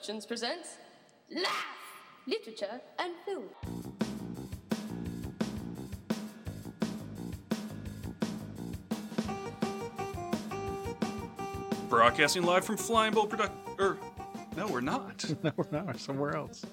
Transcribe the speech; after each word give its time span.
Productions 0.00 0.24
presents 0.24 0.76
Laugh! 1.30 1.66
Literature 2.26 2.80
and 2.98 3.12
Film. 3.26 3.44
Broadcasting 11.90 12.44
live 12.44 12.64
from 12.64 12.78
Flying 12.78 13.12
Bull 13.12 13.26
Product. 13.26 13.52
Er, 13.78 13.98
no, 14.56 14.68
we're 14.68 14.80
not. 14.80 15.22
No, 15.42 15.52
we're 15.54 15.66
not. 15.70 15.86
We're 15.86 15.98
somewhere 15.98 16.34
else. 16.34 16.64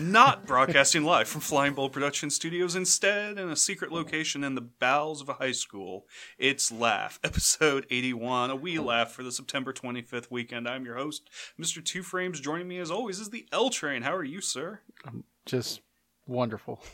Not 0.00 0.44
broadcasting 0.44 1.04
live 1.04 1.28
from 1.28 1.40
Flying 1.40 1.74
Bull 1.74 1.88
Production 1.88 2.30
Studios. 2.30 2.74
Instead, 2.74 3.38
in 3.38 3.48
a 3.48 3.54
secret 3.54 3.92
location 3.92 4.42
in 4.42 4.56
the 4.56 4.60
bowels 4.60 5.20
of 5.20 5.28
a 5.28 5.34
high 5.34 5.52
school, 5.52 6.06
it's 6.36 6.72
Laugh, 6.72 7.20
episode 7.24 7.86
81, 7.88 8.50
a 8.50 8.56
wee 8.56 8.78
laugh 8.80 9.12
for 9.12 9.22
the 9.22 9.30
September 9.30 9.72
25th 9.72 10.30
weekend. 10.30 10.68
I'm 10.68 10.84
your 10.84 10.96
host, 10.96 11.30
Mr. 11.60 11.84
Two 11.84 12.02
Frames. 12.02 12.40
Joining 12.40 12.66
me 12.66 12.78
as 12.78 12.90
always 12.90 13.20
is 13.20 13.30
the 13.30 13.46
L 13.52 13.70
Train. 13.70 14.02
How 14.02 14.14
are 14.16 14.24
you, 14.24 14.40
sir? 14.40 14.80
I'm 15.06 15.22
Just 15.46 15.80
wonderful. 16.26 16.82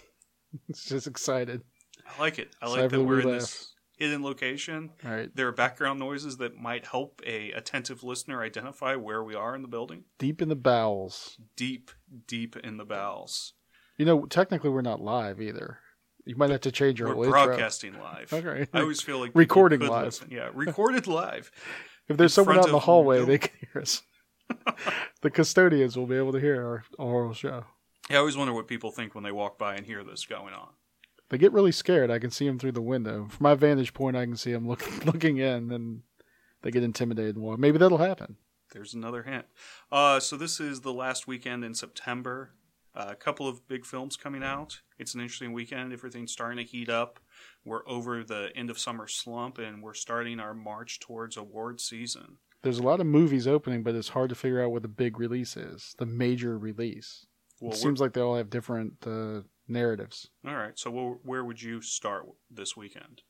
It's 0.68 0.84
just 0.84 1.08
excited. 1.08 1.62
I 2.06 2.20
like 2.20 2.38
it. 2.38 2.54
I 2.62 2.68
like 2.68 2.82
time 2.82 2.88
that 2.90 2.96
the 2.98 3.02
we're 3.02 3.22
in 3.22 3.28
laugh. 3.28 3.40
this 3.40 3.73
hidden 3.96 4.22
location. 4.22 4.90
Right. 5.02 5.34
There 5.34 5.48
are 5.48 5.52
background 5.52 5.98
noises 6.00 6.36
that 6.38 6.56
might 6.56 6.86
help 6.86 7.20
a 7.26 7.52
attentive 7.52 8.02
listener 8.02 8.42
identify 8.42 8.96
where 8.96 9.22
we 9.22 9.34
are 9.34 9.54
in 9.54 9.62
the 9.62 9.68
building. 9.68 10.04
Deep 10.18 10.42
in 10.42 10.48
the 10.48 10.56
bowels. 10.56 11.38
Deep, 11.56 11.90
deep 12.26 12.56
in 12.56 12.76
the 12.76 12.84
bowels. 12.84 13.54
You 13.96 14.04
know, 14.06 14.26
technically 14.26 14.70
we're 14.70 14.82
not 14.82 15.00
live 15.00 15.40
either. 15.40 15.78
You 16.26 16.36
might 16.36 16.50
have 16.50 16.62
to 16.62 16.72
change 16.72 16.98
your 16.98 17.14
We're 17.14 17.30
broadcasting 17.30 17.98
live. 17.98 18.32
Okay. 18.32 18.66
I 18.72 18.80
always 18.80 19.00
feel 19.02 19.18
like 19.20 19.32
Recording 19.34 19.80
live. 19.80 20.06
listen. 20.06 20.28
Yeah, 20.30 20.50
recorded 20.54 21.06
live. 21.06 21.50
If 22.06 22.18
there's 22.18 22.32
in 22.32 22.44
someone 22.44 22.58
out 22.58 22.66
in 22.66 22.72
the 22.72 22.80
hallway, 22.80 23.20
no- 23.20 23.24
they 23.24 23.38
can 23.38 23.50
hear 23.72 23.80
us. 23.80 24.02
the 25.22 25.30
custodians 25.30 25.96
will 25.96 26.06
be 26.06 26.16
able 26.16 26.32
to 26.32 26.38
hear 26.38 26.62
our 26.62 26.84
oral 26.98 27.32
show. 27.32 27.64
Yeah, 28.10 28.16
I 28.16 28.18
always 28.18 28.36
wonder 28.36 28.52
what 28.52 28.68
people 28.68 28.90
think 28.90 29.14
when 29.14 29.24
they 29.24 29.32
walk 29.32 29.58
by 29.58 29.74
and 29.76 29.86
hear 29.86 30.04
this 30.04 30.26
going 30.26 30.52
on. 30.52 30.68
They 31.34 31.38
get 31.38 31.52
really 31.52 31.72
scared. 31.72 32.12
I 32.12 32.20
can 32.20 32.30
see 32.30 32.46
them 32.46 32.60
through 32.60 32.70
the 32.70 32.80
window. 32.80 33.26
From 33.28 33.42
my 33.42 33.54
vantage 33.56 33.92
point, 33.92 34.16
I 34.16 34.24
can 34.24 34.36
see 34.36 34.52
them 34.52 34.68
looking 34.68 35.00
looking 35.04 35.38
in, 35.38 35.72
and 35.72 36.02
they 36.62 36.70
get 36.70 36.84
intimidated. 36.84 37.36
Well, 37.36 37.56
maybe 37.56 37.76
that'll 37.76 37.98
happen. 37.98 38.36
There's 38.72 38.94
another 38.94 39.24
hint. 39.24 39.46
Uh, 39.90 40.20
so 40.20 40.36
this 40.36 40.60
is 40.60 40.82
the 40.82 40.92
last 40.92 41.26
weekend 41.26 41.64
in 41.64 41.74
September. 41.74 42.52
Uh, 42.94 43.06
a 43.08 43.16
couple 43.16 43.48
of 43.48 43.66
big 43.66 43.84
films 43.84 44.16
coming 44.16 44.44
out. 44.44 44.82
It's 44.96 45.12
an 45.16 45.22
interesting 45.22 45.52
weekend. 45.52 45.92
Everything's 45.92 46.30
starting 46.30 46.58
to 46.58 46.70
heat 46.70 46.88
up. 46.88 47.18
We're 47.64 47.82
over 47.88 48.22
the 48.22 48.50
end 48.54 48.70
of 48.70 48.78
summer 48.78 49.08
slump, 49.08 49.58
and 49.58 49.82
we're 49.82 49.94
starting 49.94 50.38
our 50.38 50.54
march 50.54 51.00
towards 51.00 51.36
award 51.36 51.80
season. 51.80 52.36
There's 52.62 52.78
a 52.78 52.84
lot 52.84 53.00
of 53.00 53.06
movies 53.06 53.48
opening, 53.48 53.82
but 53.82 53.96
it's 53.96 54.10
hard 54.10 54.28
to 54.28 54.36
figure 54.36 54.62
out 54.62 54.70
what 54.70 54.82
the 54.82 54.88
big 54.88 55.18
release 55.18 55.56
is, 55.56 55.96
the 55.98 56.06
major 56.06 56.56
release. 56.56 57.26
Well, 57.60 57.72
it 57.72 57.76
seems 57.76 58.00
like 58.00 58.12
they 58.12 58.20
all 58.20 58.36
have 58.36 58.50
different 58.50 58.94
uh, 59.04 59.40
narratives. 59.68 60.28
all 60.46 60.56
right. 60.56 60.78
So 60.78 60.90
where, 60.90 61.14
where 61.22 61.44
would 61.44 61.62
you 61.62 61.80
start 61.80 62.26
this 62.50 62.76
weekend? 62.76 63.22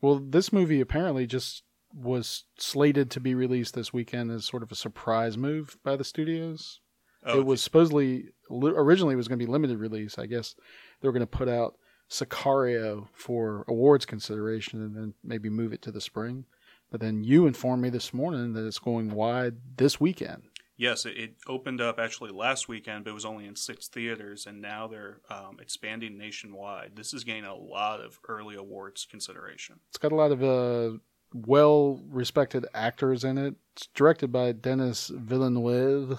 Well, 0.00 0.18
this 0.18 0.52
movie 0.52 0.80
apparently 0.80 1.26
just 1.26 1.62
was 1.92 2.44
slated 2.58 3.10
to 3.10 3.20
be 3.20 3.34
released 3.34 3.74
this 3.74 3.92
weekend 3.92 4.30
as 4.30 4.44
sort 4.44 4.62
of 4.62 4.70
a 4.70 4.76
surprise 4.76 5.36
move 5.36 5.76
by 5.84 5.96
the 5.96 6.04
studios. 6.04 6.80
Oh, 7.24 7.40
It 7.40 7.46
was 7.46 7.62
supposedly 7.62 8.28
originally 8.50 9.14
it 9.14 9.16
was 9.18 9.28
going 9.28 9.38
to 9.38 9.44
be 9.44 9.50
limited 9.50 9.78
release. 9.78 10.18
I 10.18 10.26
guess 10.26 10.54
they 11.00 11.08
were 11.08 11.12
going 11.12 11.20
to 11.20 11.26
put 11.26 11.48
out 11.48 11.74
Sicario 12.08 13.08
for 13.12 13.64
awards 13.68 14.06
consideration 14.06 14.82
and 14.82 14.96
then 14.96 15.14
maybe 15.22 15.48
move 15.48 15.72
it 15.72 15.82
to 15.82 15.92
the 15.92 16.00
spring. 16.00 16.44
But 16.90 17.00
then 17.00 17.22
you 17.22 17.46
informed 17.46 17.82
me 17.82 17.90
this 17.90 18.12
morning 18.12 18.52
that 18.54 18.66
it's 18.66 18.80
going 18.80 19.10
wide 19.10 19.54
this 19.76 20.00
weekend. 20.00 20.42
Yes, 20.80 21.04
it, 21.04 21.18
it 21.18 21.34
opened 21.46 21.82
up 21.82 21.98
actually 21.98 22.30
last 22.30 22.66
weekend, 22.66 23.04
but 23.04 23.10
it 23.10 23.12
was 23.12 23.26
only 23.26 23.44
in 23.44 23.54
six 23.54 23.86
theaters, 23.86 24.46
and 24.46 24.62
now 24.62 24.86
they're 24.86 25.20
um, 25.28 25.58
expanding 25.60 26.16
nationwide. 26.16 26.92
This 26.96 27.12
is 27.12 27.22
gaining 27.22 27.44
a 27.44 27.54
lot 27.54 28.00
of 28.00 28.18
early 28.26 28.56
awards 28.56 29.04
consideration. 29.04 29.80
It's 29.90 29.98
got 29.98 30.10
a 30.10 30.14
lot 30.14 30.32
of 30.32 30.42
uh, 30.42 30.96
well 31.34 32.00
respected 32.08 32.64
actors 32.72 33.24
in 33.24 33.36
it. 33.36 33.56
It's 33.76 33.88
directed 33.88 34.32
by 34.32 34.52
Denis 34.52 35.08
Villeneuve, 35.14 36.18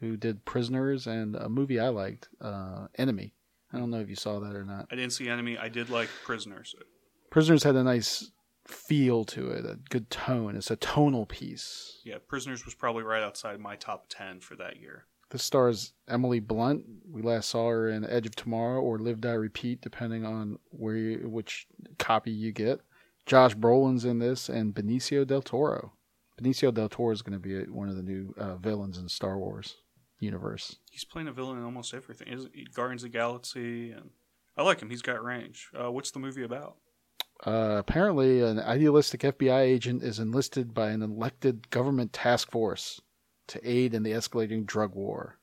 who 0.00 0.16
did 0.16 0.44
Prisoners 0.44 1.06
and 1.06 1.36
a 1.36 1.48
movie 1.48 1.78
I 1.78 1.90
liked, 1.90 2.30
uh, 2.40 2.88
Enemy. 2.96 3.32
I 3.72 3.78
don't 3.78 3.90
know 3.90 4.00
if 4.00 4.10
you 4.10 4.16
saw 4.16 4.40
that 4.40 4.56
or 4.56 4.64
not. 4.64 4.88
I 4.90 4.96
didn't 4.96 5.12
see 5.12 5.28
Enemy. 5.28 5.56
I 5.56 5.68
did 5.68 5.88
like 5.88 6.08
Prisoners. 6.24 6.74
Prisoners 7.30 7.62
had 7.62 7.76
a 7.76 7.84
nice 7.84 8.32
feel 8.70 9.24
to 9.26 9.50
it, 9.50 9.64
a 9.64 9.78
good 9.90 10.10
tone. 10.10 10.56
It's 10.56 10.70
a 10.70 10.76
tonal 10.76 11.26
piece. 11.26 12.00
Yeah, 12.04 12.16
Prisoners 12.26 12.64
was 12.64 12.74
probably 12.74 13.02
right 13.02 13.22
outside 13.22 13.60
my 13.60 13.76
top 13.76 14.06
10 14.08 14.40
for 14.40 14.56
that 14.56 14.80
year. 14.80 15.06
This 15.30 15.44
stars 15.44 15.92
Emily 16.08 16.40
Blunt. 16.40 16.84
We 17.08 17.22
last 17.22 17.50
saw 17.50 17.68
her 17.68 17.88
in 17.88 18.04
Edge 18.04 18.26
of 18.26 18.34
Tomorrow 18.34 18.80
or 18.80 18.98
Live 18.98 19.20
Die 19.20 19.32
Repeat, 19.32 19.80
depending 19.80 20.24
on 20.24 20.58
where 20.70 20.96
you, 20.96 21.28
which 21.28 21.66
copy 21.98 22.32
you 22.32 22.52
get. 22.52 22.80
Josh 23.26 23.54
Brolin's 23.54 24.04
in 24.04 24.18
this, 24.18 24.48
and 24.48 24.74
Benicio 24.74 25.24
del 25.24 25.42
Toro. 25.42 25.92
Benicio 26.40 26.74
del 26.74 26.88
Toro 26.88 27.12
is 27.12 27.22
going 27.22 27.40
to 27.40 27.48
be 27.48 27.70
one 27.70 27.88
of 27.88 27.96
the 27.96 28.02
new 28.02 28.34
uh, 28.36 28.56
villains 28.56 28.98
in 28.98 29.08
Star 29.08 29.38
Wars 29.38 29.76
universe. 30.18 30.76
He's 30.90 31.04
playing 31.04 31.28
a 31.28 31.32
villain 31.32 31.58
in 31.58 31.64
almost 31.64 31.94
everything. 31.94 32.48
Guardians 32.74 33.04
of 33.04 33.12
the 33.12 33.18
Galaxy, 33.18 33.92
and 33.92 34.10
I 34.56 34.62
like 34.62 34.80
him. 34.80 34.90
He's 34.90 35.02
got 35.02 35.22
range. 35.22 35.70
Uh, 35.78 35.92
what's 35.92 36.10
the 36.10 36.18
movie 36.18 36.42
about? 36.42 36.76
Uh, 37.46 37.76
apparently, 37.78 38.42
an 38.42 38.60
idealistic 38.60 39.20
FBI 39.22 39.60
agent 39.60 40.02
is 40.02 40.18
enlisted 40.18 40.74
by 40.74 40.90
an 40.90 41.02
elected 41.02 41.70
government 41.70 42.12
task 42.12 42.50
force 42.50 43.00
to 43.48 43.60
aid 43.68 43.94
in 43.94 44.02
the 44.02 44.12
escalating 44.12 44.66
drug 44.66 44.94
war, 44.94 45.38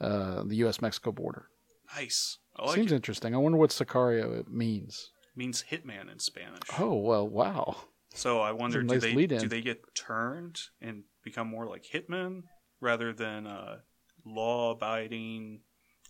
uh, 0.00 0.42
the 0.44 0.56
U.S.-Mexico 0.56 1.14
border. 1.14 1.48
Nice. 1.94 2.38
Like 2.58 2.74
Seems 2.74 2.92
it. 2.92 2.96
interesting. 2.96 3.34
I 3.34 3.38
wonder 3.38 3.58
what 3.58 3.70
Sicario 3.70 4.46
means. 4.48 5.10
It 5.34 5.38
Means 5.38 5.64
hitman 5.70 6.10
in 6.10 6.18
Spanish. 6.18 6.62
Oh 6.78 6.94
well, 6.94 7.28
wow. 7.28 7.76
So 8.14 8.40
I 8.40 8.52
wonder, 8.52 8.80
a 8.80 8.84
do 8.84 8.98
they 8.98 9.26
do 9.26 9.48
they 9.48 9.60
get 9.60 9.94
turned 9.94 10.60
and 10.80 11.04
become 11.22 11.46
more 11.46 11.66
like 11.66 11.84
hitmen 11.84 12.42
rather 12.80 13.12
than 13.12 13.46
uh, 13.46 13.78
law-abiding 14.24 15.60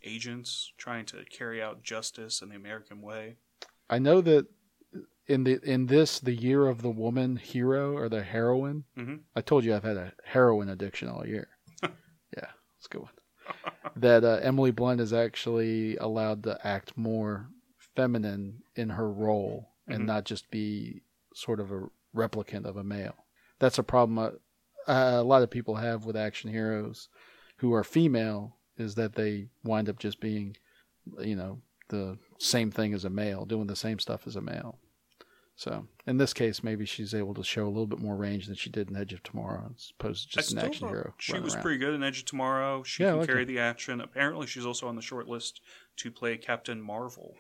agents 0.03 0.73
trying 0.79 1.05
to 1.07 1.25
carry 1.31 1.63
out 1.63 1.83
justice 1.83 2.41
in 2.41 2.49
the 2.49 2.57
American 2.57 3.03
way? 3.03 3.37
I 3.91 3.99
know 3.99 4.21
that 4.23 4.47
in 5.31 5.45
the 5.45 5.61
in 5.63 5.87
this 5.87 6.19
the 6.21 6.35
year 6.35 6.67
of 6.67 6.83
the 6.83 6.91
woman 6.91 7.37
hero 7.37 7.97
or 7.97 8.09
the 8.09 8.23
heroine. 8.23 8.85
Mhm. 8.97 9.21
I 9.37 9.41
told 9.41 9.65
you 9.65 9.75
I've 9.75 9.85
had 9.85 9.97
a 9.97 10.13
heroin 10.25 10.69
addiction 10.69 11.09
all 11.09 11.27
year. 11.27 11.49
yeah, 11.83 12.51
it's 12.77 12.87
a 12.87 12.89
good 12.91 13.03
one. 13.03 13.13
that 13.97 14.25
uh, 14.25 14.39
Emily 14.43 14.71
Blunt 14.71 15.01
is 15.01 15.13
actually 15.13 15.97
allowed 15.97 16.43
to 16.45 16.59
act 16.67 16.97
more 16.97 17.49
feminine 17.97 18.63
in 18.77 18.91
her 18.91 19.11
role 19.11 19.71
and 19.87 20.03
Mhm. 20.03 20.07
not 20.07 20.25
just 20.25 20.51
be 20.51 21.03
sort 21.35 21.61
of 21.61 21.71
a 21.73 21.89
replicant 22.15 22.65
of 22.65 22.77
a 22.77 22.85
male. 22.85 23.17
That's 23.59 23.79
a 23.79 23.83
problem 23.83 24.19
uh, 24.19 24.31
a 24.87 25.23
lot 25.23 25.43
of 25.43 25.51
people 25.51 25.77
have 25.77 26.05
with 26.07 26.17
action 26.17 26.51
heroes 26.51 27.09
who 27.59 27.73
are 27.75 27.85
female 27.85 28.57
is 28.77 28.95
that 28.95 29.15
they 29.15 29.49
wind 29.63 29.89
up 29.89 29.99
just 29.99 30.21
being, 30.21 30.57
you 31.19 31.37
know, 31.37 31.61
the 31.89 32.19
same 32.39 32.71
thing 32.71 32.95
as 32.95 33.05
a 33.05 33.11
male, 33.11 33.45
doing 33.45 33.67
the 33.67 33.77
same 33.77 33.99
stuff 33.99 34.27
as 34.27 34.37
a 34.37 34.41
male. 34.41 34.79
So 35.61 35.87
in 36.07 36.17
this 36.17 36.33
case, 36.33 36.63
maybe 36.65 36.87
she's 36.87 37.13
able 37.13 37.35
to 37.35 37.45
show 37.45 37.67
a 37.67 37.69
little 37.69 37.87
bit 37.87 37.99
more 37.99 38.17
range 38.17 38.47
than 38.47 38.55
she 38.57 38.71
did 38.71 38.89
in 38.89 38.97
Edge 38.97 39.13
of 39.13 39.23
Tomorrow, 39.23 39.71
as 39.77 39.93
opposed 39.99 40.31
to 40.31 40.39
just 40.39 40.53
an 40.53 40.59
action 40.59 40.89
thought 40.89 40.95
hero. 40.95 41.15
She 41.19 41.39
was 41.39 41.53
around. 41.55 41.63
pretty 41.63 41.77
good 41.77 41.93
in 41.93 42.03
Edge 42.03 42.21
of 42.21 42.25
Tomorrow. 42.25 42.83
She 42.83 43.03
Yeah, 43.03 43.11
can 43.11 43.19
like 43.19 43.29
carry 43.29 43.45
the 43.45 43.59
action. 43.59 44.01
Apparently, 44.01 44.47
she's 44.47 44.65
also 44.65 44.89
on 44.89 44.97
the 44.97 45.03
short 45.03 45.29
list 45.29 45.61
to 45.97 46.11
play 46.11 46.39
Captain 46.39 46.81
Marvel. 46.81 47.35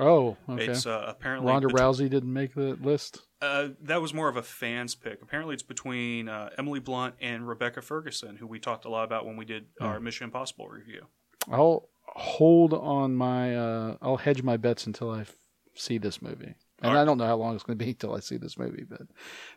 Oh, 0.00 0.38
okay. 0.48 0.68
It's 0.68 0.86
uh, 0.86 1.04
apparently 1.06 1.52
Ronda 1.52 1.68
bet- 1.68 1.76
Rousey 1.76 2.08
didn't 2.08 2.32
make 2.32 2.54
the 2.54 2.78
list. 2.80 3.20
Uh, 3.42 3.68
that 3.82 4.00
was 4.00 4.14
more 4.14 4.30
of 4.30 4.38
a 4.38 4.42
fans 4.42 4.94
pick. 4.94 5.20
Apparently, 5.20 5.52
it's 5.52 5.62
between 5.62 6.30
uh, 6.30 6.48
Emily 6.56 6.80
Blunt 6.80 7.14
and 7.20 7.46
Rebecca 7.46 7.82
Ferguson, 7.82 8.36
who 8.36 8.46
we 8.46 8.58
talked 8.58 8.86
a 8.86 8.88
lot 8.88 9.04
about 9.04 9.26
when 9.26 9.36
we 9.36 9.44
did 9.44 9.66
Hmm. 9.78 9.84
our 9.84 10.00
Mission 10.00 10.24
Impossible 10.24 10.66
review. 10.68 11.08
I'll 11.52 11.90
hold 12.06 12.72
on 12.72 13.14
my. 13.14 13.54
Uh, 13.54 13.96
I'll 14.00 14.16
hedge 14.16 14.42
my 14.42 14.56
bets 14.56 14.86
until 14.86 15.10
I 15.10 15.20
f- 15.20 15.36
see 15.74 15.98
this 15.98 16.22
movie, 16.22 16.54
and 16.82 16.88
Alright. 16.90 17.02
I 17.02 17.04
don't 17.04 17.18
know 17.18 17.26
how 17.26 17.36
long 17.36 17.54
it's 17.54 17.64
going 17.64 17.78
to 17.78 17.84
be 17.84 17.90
until 17.92 18.14
I 18.14 18.20
see 18.20 18.36
this 18.36 18.58
movie. 18.58 18.84
But 18.88 19.02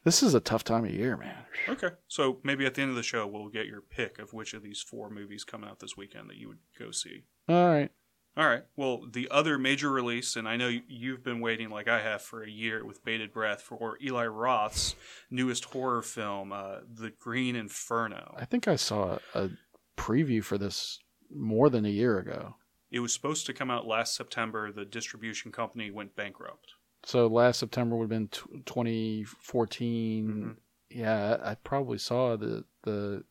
this 0.03 0.21
is 0.23 0.33
a 0.33 0.39
tough 0.39 0.63
time 0.63 0.85
of 0.85 0.91
year, 0.91 1.17
man. 1.17 1.35
Okay, 1.67 1.89
so 2.07 2.39
maybe 2.43 2.65
at 2.65 2.75
the 2.75 2.81
end 2.81 2.91
of 2.91 2.95
the 2.97 3.03
show, 3.03 3.25
we'll 3.27 3.49
get 3.49 3.65
your 3.65 3.81
pick 3.81 4.19
of 4.19 4.33
which 4.33 4.53
of 4.53 4.63
these 4.63 4.81
four 4.81 5.09
movies 5.09 5.43
coming 5.43 5.69
out 5.69 5.79
this 5.79 5.97
weekend 5.97 6.29
that 6.29 6.37
you 6.37 6.47
would 6.49 6.59
go 6.77 6.91
see. 6.91 7.23
All 7.49 7.67
right. 7.67 7.89
All 8.35 8.45
right. 8.47 8.61
Well, 8.75 9.01
the 9.11 9.27
other 9.31 9.57
major 9.57 9.89
release, 9.89 10.35
and 10.35 10.47
I 10.47 10.57
know 10.57 10.67
you- 10.67 10.83
you've 10.87 11.23
been 11.23 11.39
waiting 11.39 11.71
like 11.71 11.87
I 11.87 12.01
have 12.03 12.21
for 12.21 12.43
a 12.43 12.49
year 12.49 12.85
with 12.85 13.03
bated 13.03 13.33
breath 13.33 13.63
for 13.63 13.97
Eli 13.99 14.27
Roth's 14.27 14.95
newest 15.31 15.65
horror 15.65 16.03
film, 16.03 16.51
uh, 16.51 16.81
The 16.87 17.09
Green 17.09 17.55
Inferno. 17.55 18.35
I 18.37 18.45
think 18.45 18.67
I 18.67 18.75
saw 18.75 19.17
a 19.33 19.49
preview 19.97 20.43
for 20.43 20.59
this 20.59 20.99
more 21.31 21.71
than 21.71 21.83
a 21.83 21.89
year 21.89 22.19
ago. 22.19 22.57
It 22.91 22.99
was 22.99 23.11
supposed 23.11 23.47
to 23.47 23.53
come 23.53 23.71
out 23.71 23.87
last 23.87 24.15
September. 24.15 24.71
The 24.71 24.85
distribution 24.85 25.51
company 25.51 25.89
went 25.89 26.15
bankrupt. 26.15 26.73
So 27.07 27.27
last 27.27 27.59
September 27.59 27.95
would 27.95 28.03
have 28.03 28.09
been 28.09 28.27
t- 28.27 28.41
2014. 28.65 30.27
Mhm. 30.27 30.57
Yeah, 30.89 31.37
I 31.41 31.55
probably 31.55 31.97
saw 31.99 32.35
the 32.35 32.65
the 32.83 33.23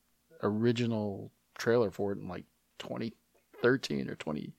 original 0.43 1.31
trailer 1.59 1.91
for 1.91 2.13
it 2.13 2.19
in 2.19 2.27
like 2.27 2.45
2013 2.79 4.09
or 4.09 4.15
20, 4.15 4.55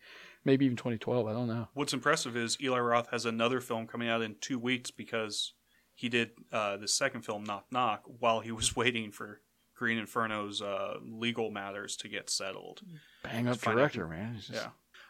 maybe 0.45 0.65
even 0.65 0.75
2012. 0.77 1.25
I 1.27 1.33
don't 1.33 1.47
know. 1.47 1.67
What's 1.73 1.93
impressive 1.93 2.35
is 2.37 2.57
Eli 2.61 2.79
Roth 2.79 3.09
has 3.09 3.25
another 3.25 3.59
film 3.59 3.87
coming 3.87 4.07
out 4.07 4.21
in 4.21 4.35
two 4.41 4.59
weeks 4.59 4.91
because 4.91 5.53
he 5.95 6.09
did 6.09 6.31
uh, 6.51 6.77
the 6.77 6.87
second 6.87 7.23
film, 7.23 7.43
Knock 7.43 7.65
Knock, 7.71 8.03
while 8.05 8.39
he 8.41 8.51
was 8.51 8.75
waiting 8.75 9.11
for 9.11 9.41
Green 9.75 9.97
Inferno's 9.97 10.61
uh, 10.61 10.97
legal 11.03 11.49
matters 11.49 11.95
to 11.97 12.07
get 12.07 12.29
settled. 12.29 12.81
Bang 13.23 13.47
up 13.47 13.53
out- 13.67 13.73
director, 13.73 14.07
man. 14.07 14.35
Just- 14.37 14.51
Yeah. 14.51 14.69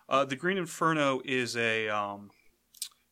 Uh, 0.10 0.24
the 0.24 0.38
Green 0.38 0.58
Inferno 0.58 1.22
is 1.26 1.58
a 1.58 1.90
um, 1.90 2.30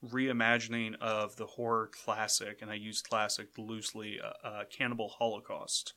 reimagining 0.09 0.95
of 1.01 1.35
the 1.35 1.45
horror 1.45 1.89
classic, 1.91 2.61
and 2.61 2.71
I 2.71 2.75
use 2.75 3.01
classic 3.01 3.49
loosely, 3.57 4.19
uh, 4.21 4.47
uh, 4.47 4.63
Cannibal 4.69 5.09
Holocaust. 5.09 5.93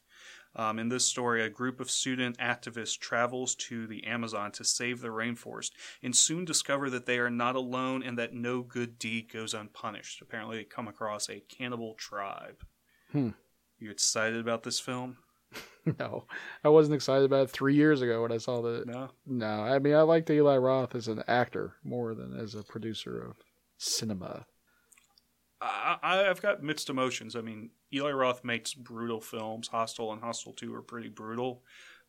Um, 0.56 0.78
in 0.78 0.88
this 0.88 1.05
story, 1.05 1.43
a 1.43 1.50
group 1.50 1.78
of 1.78 1.90
student 1.90 2.38
activists 2.38 2.99
travels 2.99 3.55
to 3.56 3.87
the 3.87 4.05
Amazon 4.05 4.50
to 4.52 4.64
save 4.64 5.00
the 5.00 5.08
rainforest 5.08 5.70
and 6.02 6.16
soon 6.16 6.44
discover 6.44 6.90
that 6.90 7.06
they 7.06 7.19
are 7.19 7.31
not 7.31 7.55
alone 7.55 8.02
and 8.02 8.19
that 8.19 8.34
no 8.34 8.62
good 8.62 8.99
deed 8.99 9.31
goes 9.32 9.55
unpunished. 9.55 10.20
Apparently, 10.20 10.56
they 10.56 10.64
come 10.64 10.88
across 10.88 11.28
a 11.28 11.40
cannibal 11.49 11.94
tribe. 11.94 12.64
Hmm. 13.12 13.31
You 13.78 13.90
excited 13.90 14.40
about 14.40 14.62
this 14.62 14.81
film? 14.81 15.19
No, 15.99 16.26
I 16.62 16.69
wasn't 16.69 16.96
excited 16.96 17.25
about 17.25 17.44
it 17.44 17.50
three 17.50 17.75
years 17.75 18.02
ago 18.02 18.20
when 18.20 18.31
I 18.31 18.37
saw 18.37 18.61
the. 18.61 18.84
No. 18.87 19.08
No, 19.26 19.62
I 19.62 19.78
mean 19.78 19.94
I 19.94 20.02
liked 20.02 20.28
Eli 20.28 20.58
Roth 20.58 20.94
as 20.94 21.08
an 21.08 21.22
actor 21.26 21.76
more 21.82 22.14
than 22.14 22.38
as 22.38 22.54
a 22.54 22.62
producer 22.62 23.19
of 23.19 23.37
cinema. 23.78 24.46
I, 25.60 26.26
I've 26.28 26.40
got 26.42 26.62
mixed 26.62 26.88
emotions. 26.88 27.34
I 27.34 27.40
mean, 27.40 27.70
Eli 27.92 28.12
Roth 28.12 28.44
makes 28.44 28.75
brutal 28.75 29.20
films. 29.20 29.69
Hostel 29.69 30.12
and 30.12 30.22
Hostel 30.22 30.52
2 30.52 30.72
are 30.75 30.82
pretty 30.82 31.08
brutal, 31.08 31.64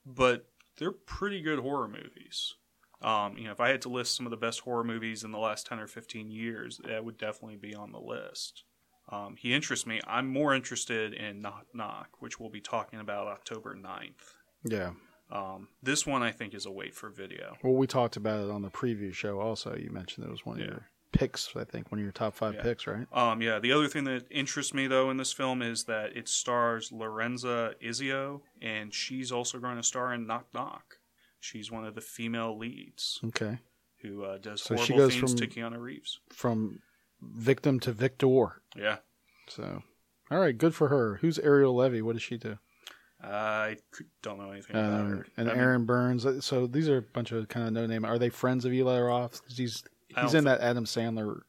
but 0.06 0.48
they're 0.78 0.92
pretty 0.92 1.42
good 1.42 1.60
horror 1.60 1.88
movies. 1.88 2.54
Um, 3.02 3.38
you 3.38 3.46
know, 3.46 3.52
if 3.52 3.60
I 3.60 3.70
had 3.70 3.82
to 3.84 3.90
list 3.90 4.16
some 4.16 4.26
of 4.26 4.30
the 4.30 4.38
best 4.38 4.60
horror 4.60 4.84
movies 4.84 5.24
in 5.24 5.32
the 5.32 5.40
last 5.40 5.66
10 5.68 5.80
or 5.80 5.88
15 5.88 6.30
years, 6.30 6.80
that 6.86 7.04
would 7.04 7.18
definitely 7.18 7.56
be 7.56 7.74
on 7.74 7.92
the 7.92 8.00
list. 8.00 8.66
Um, 9.12 9.36
he 9.38 9.54
interests 9.54 9.88
me. 9.88 10.00
I'm 10.06 10.28
more 10.28 10.54
interested 10.54 11.14
in 11.14 11.42
Knock 11.42 11.66
Knock, 11.74 12.10
which 12.20 12.40
we'll 12.40 12.52
be 12.52 12.62
talking 12.62 13.00
about 13.00 13.28
October 13.28 13.76
9th. 13.76 14.36
Yeah. 14.64 14.92
Um, 15.32 15.70
this 15.82 16.06
one 16.06 16.22
I 16.22 16.32
think 16.32 16.54
is 16.54 16.66
a 16.68 16.72
wait 16.72 16.94
for 16.94 17.10
video. 17.10 17.56
Well, 17.64 17.74
we 17.74 17.88
talked 17.88 18.18
about 18.18 18.44
it 18.44 18.52
on 18.52 18.62
the 18.62 18.70
preview 18.70 19.14
show. 19.14 19.40
Also, 19.40 19.76
you 19.76 19.90
mentioned 19.92 20.28
it 20.28 20.32
was 20.32 20.46
one 20.46 20.58
of 20.60 20.66
Yeah. 20.66 20.72
your 20.74 20.88
picks. 21.12 21.56
I 21.56 21.64
think 21.64 21.92
one 21.92 22.00
of 22.00 22.04
your 22.04 22.12
top 22.12 22.36
five 22.36 22.56
Yeah. 22.56 22.62
picks, 22.64 22.86
right? 22.88 23.08
Um, 23.12 23.42
yeah, 23.42 23.60
the 23.60 23.72
other 23.72 23.88
thing 23.88 24.04
that 24.06 24.26
interests 24.32 24.74
me 24.74 24.88
though 24.88 25.10
in 25.10 25.18
this 25.18 25.34
film 25.34 25.62
is 25.62 25.86
that 25.86 26.16
it 26.16 26.28
stars 26.28 26.92
Lorenza 26.92 27.74
Izzo, 27.84 28.42
and 28.62 28.94
she's 28.94 29.32
also 29.32 29.60
going 29.60 29.78
to 29.78 29.84
star 29.84 30.14
in 30.14 30.26
Knock 30.28 30.48
Knock. 30.54 31.00
She's 31.40 31.72
one 31.72 31.86
of 31.86 31.96
the 31.96 32.02
female 32.02 32.58
leads 32.58 33.20
Okay. 33.24 33.60
who 34.02 34.24
uh, 34.24 34.38
does 34.38 34.62
So 34.62 34.76
she 34.76 34.94
horrible 34.94 34.98
goes 35.10 35.16
things 35.20 35.32
from- 35.32 35.40
to 35.40 35.48
Keanu 35.48 35.80
Reeves. 35.80 36.20
From 36.32 36.82
victim 37.22 37.80
to 37.82 37.92
victor. 37.92 38.62
Yeah, 38.76 38.98
So, 39.48 39.84
all 40.32 40.40
right, 40.40 40.58
good 40.58 40.76
for 40.76 40.88
her. 40.90 41.16
Who's 41.18 41.40
Ariel 41.40 41.76
Levy? 41.76 42.02
What 42.02 42.14
does 42.14 42.22
she 42.24 42.38
do? 42.38 42.60
I 43.22 43.78
don't 44.22 44.38
know 44.38 44.52
anything 44.52 44.78
about 44.78 45.02
Um, 45.02 45.10
her. 45.10 45.26
and 45.36 45.50
I 45.50 45.54
mean, 45.54 45.62
Aaron 45.62 45.86
Burns. 45.86 46.46
So 46.46 46.68
these 46.68 46.88
are 46.88 46.98
a 46.98 47.02
bunch 47.02 47.34
of 47.34 47.48
kind 47.50 47.68
of 47.68 47.74
no 47.74 47.86
name. 47.86 48.06
Are 48.06 48.18
they 48.18 48.30
friends 48.30 48.64
of 48.64 48.72
Eli 48.74 48.98
Roth? 49.00 49.42
he's 49.50 49.84
he's 50.18 50.34
in 50.34 50.44
that 50.46 50.62
Adam 50.62 50.86
Sandler 50.86 51.42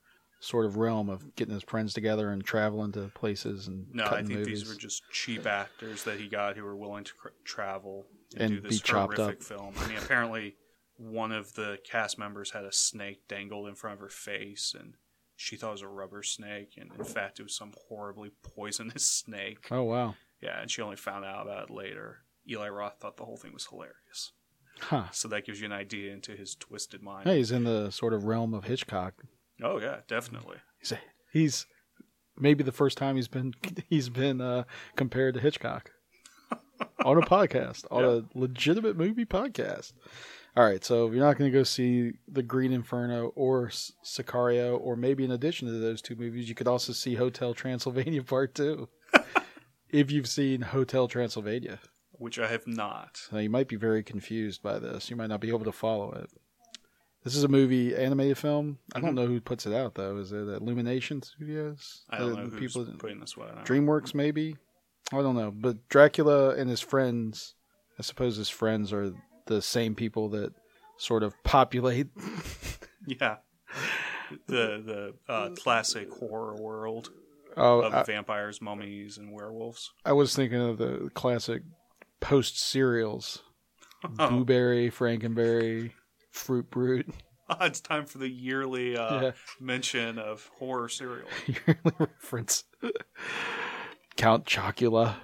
sort 0.42 0.64
of 0.66 0.76
realm 0.78 1.10
of 1.10 1.34
getting 1.36 1.52
his 1.54 1.62
friends 1.64 1.92
together 1.92 2.30
and 2.30 2.42
traveling 2.44 2.92
to 2.92 3.10
places 3.14 3.68
and 3.68 3.86
no, 3.92 4.04
I 4.06 4.16
think 4.22 4.30
movies. 4.30 4.46
these 4.60 4.68
were 4.68 4.74
just 4.74 5.02
cheap 5.12 5.46
actors 5.46 6.04
that 6.04 6.18
he 6.18 6.28
got 6.28 6.56
who 6.56 6.64
were 6.64 6.76
willing 6.76 7.04
to 7.04 7.12
cr- 7.14 7.28
travel 7.44 8.06
and, 8.34 8.42
And 8.54 8.62
do 8.62 8.68
this 8.68 8.80
be 8.80 8.88
chopped 8.88 9.18
horrific 9.18 9.40
up. 9.40 9.42
film. 9.46 9.74
I 9.78 9.86
mean, 9.88 9.98
apparently 9.98 10.56
one 10.96 11.30
of 11.32 11.52
the 11.54 11.78
cast 11.84 12.18
members 12.18 12.52
had 12.52 12.64
a 12.64 12.72
snake 12.72 13.28
dangled 13.28 13.68
in 13.68 13.74
front 13.74 13.94
of 13.94 14.00
her 14.00 14.08
face, 14.08 14.74
and 14.78 14.94
she 15.36 15.56
thought 15.56 15.68
it 15.68 15.72
was 15.72 15.82
a 15.82 15.88
rubber 15.88 16.22
snake, 16.22 16.74
and 16.78 16.90
in 16.98 17.04
fact, 17.04 17.38
it 17.38 17.42
was 17.42 17.54
some 17.56 17.72
horribly 17.88 18.30
poisonous 18.42 19.04
snake. 19.24 19.66
oh 19.70 19.82
wow, 19.82 20.14
Yeah, 20.42 20.60
and 20.60 20.70
she 20.70 20.80
only 20.82 20.96
found 20.96 21.24
out 21.26 21.46
about 21.46 21.68
it 21.68 21.74
later. 21.74 22.18
Eli 22.48 22.68
Roth 22.68 22.98
thought 22.98 23.16
the 23.18 23.24
whole 23.24 23.36
thing 23.36 23.52
was 23.52 23.66
hilarious. 23.66 24.32
Huh? 24.78 25.10
So 25.12 25.28
that 25.28 25.44
gives 25.44 25.60
you 25.60 25.66
an 25.66 25.72
idea 25.72 26.12
into 26.12 26.32
his 26.32 26.54
twisted 26.54 27.02
mind. 27.02 27.28
Hey, 27.28 27.38
he's 27.38 27.50
in 27.50 27.64
the 27.64 27.90
sort 27.90 28.12
of 28.12 28.24
realm 28.24 28.54
of 28.54 28.64
Hitchcock. 28.64 29.14
Oh 29.62 29.80
yeah, 29.80 29.98
definitely. 30.08 30.56
He's 30.78 30.92
he's 31.32 31.66
maybe 32.38 32.64
the 32.64 32.72
first 32.72 32.98
time 32.98 33.16
he's 33.16 33.28
been 33.28 33.54
he's 33.88 34.08
been 34.08 34.40
uh, 34.40 34.64
compared 34.96 35.34
to 35.34 35.40
Hitchcock 35.40 35.90
on 37.04 37.18
a 37.18 37.22
podcast 37.22 37.84
on 37.90 38.04
a 38.04 38.38
legitimate 38.38 38.96
movie 38.96 39.24
podcast. 39.26 39.92
All 40.56 40.64
right, 40.64 40.84
so 40.84 41.06
if 41.06 41.14
you're 41.14 41.24
not 41.24 41.38
going 41.38 41.50
to 41.50 41.56
go 41.56 41.62
see 41.62 42.10
the 42.26 42.42
Green 42.42 42.72
Inferno 42.72 43.32
or 43.36 43.68
Sicario, 43.68 44.80
or 44.80 44.96
maybe 44.96 45.24
in 45.24 45.30
addition 45.30 45.68
to 45.68 45.74
those 45.74 46.02
two 46.02 46.16
movies, 46.16 46.48
you 46.48 46.56
could 46.56 46.66
also 46.66 46.92
see 46.92 47.14
Hotel 47.14 47.54
Transylvania 47.54 48.22
Part 48.24 48.56
Two. 48.56 48.88
if 49.90 50.10
you've 50.10 50.28
seen 50.28 50.60
Hotel 50.62 51.06
Transylvania, 51.06 51.78
Which 52.20 52.38
I 52.38 52.46
have 52.48 52.66
not. 52.66 53.22
now 53.32 53.38
you 53.38 53.48
might 53.50 53.66
be 53.66 53.76
very 53.76 54.02
confused 54.02 54.62
by 54.62 54.78
this. 54.78 55.08
You 55.10 55.16
might 55.16 55.28
not 55.28 55.40
be 55.40 55.48
able 55.48 55.64
to 55.64 55.72
follow 55.72 56.12
it. 56.12 56.30
This 57.24 57.34
is 57.34 57.44
a 57.44 57.48
movie 57.48 57.96
animated 57.96 58.36
film. 58.38 58.78
I 58.94 59.00
don't 59.00 59.12
Mhm. 59.12 59.14
know 59.14 59.26
who 59.26 59.40
puts 59.40 59.66
it 59.66 59.72
out 59.74 59.94
though. 59.94 60.18
Is 60.18 60.30
it 60.32 60.36
Illumination 60.48 61.22
Studios? 61.22 62.04
I 62.10 62.18
don't 62.18 62.32
Uh, 62.32 62.36
know 62.36 62.46
the 62.48 62.56
who's 62.58 62.74
people. 62.74 62.94
putting 62.98 63.20
this 63.20 63.36
one 63.36 63.48
out. 63.50 63.64
DreamWorks 63.66 64.14
maybe. 64.14 64.56
I 65.12 65.16
don't 65.22 65.34
know, 65.34 65.50
but 65.50 65.88
Dracula 65.88 66.54
and 66.56 66.68
his 66.70 66.80
friends. 66.80 67.54
I 67.98 68.02
suppose 68.02 68.36
his 68.36 68.48
friends 68.50 68.92
are 68.92 69.12
the 69.46 69.60
same 69.62 69.94
people 69.94 70.28
that 70.30 70.52
sort 70.98 71.22
of 71.22 71.34
populate. 71.42 72.08
Yeah. 73.06 73.38
The 74.46 75.14
the 75.26 75.32
uh, 75.32 75.50
classic 75.56 76.10
horror 76.12 76.54
world 76.56 77.10
Oh, 77.56 77.80
of 77.80 77.92
I, 77.94 78.02
vampires, 78.04 78.60
mummies, 78.60 79.16
and 79.18 79.32
werewolves. 79.32 79.92
I 80.04 80.12
was 80.12 80.36
thinking 80.36 80.60
of 80.60 80.76
the 80.78 81.10
classic 81.14 81.62
post 82.20 82.60
cereals: 82.60 83.42
Oh, 84.18 84.28
Boo 84.30 84.44
Berry, 84.44 84.90
Frankenberry, 84.90 85.92
Fruit 86.32 86.70
Brute. 86.70 87.08
it's 87.60 87.80
time 87.80 88.06
for 88.06 88.18
the 88.18 88.28
yearly 88.28 88.96
uh, 88.96 89.20
Yeah. 89.22 89.30
mention 89.58 90.18
of 90.18 90.48
horror 90.58 90.88
cereal. 90.88 91.26
yearly 91.46 91.92
reference. 91.98 92.64
Count 94.16 94.44
Chocula. 94.44 95.16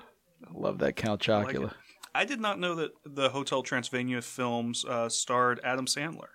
I 0.45 0.51
love 0.53 0.79
that 0.79 0.97
Count 0.97 1.27
like 1.29 1.49
Chocula. 1.55 1.67
it. 1.71 1.77
I 2.15 2.25
did 2.25 2.41
not 2.41 2.59
know 2.59 2.75
that 2.77 2.93
the 3.05 3.29
Hotel 3.29 3.63
Transylvania 3.63 4.23
films 4.23 4.85
uh, 4.85 5.09
starred 5.09 5.61
Adam 5.63 5.87
Sandler. 5.87 6.29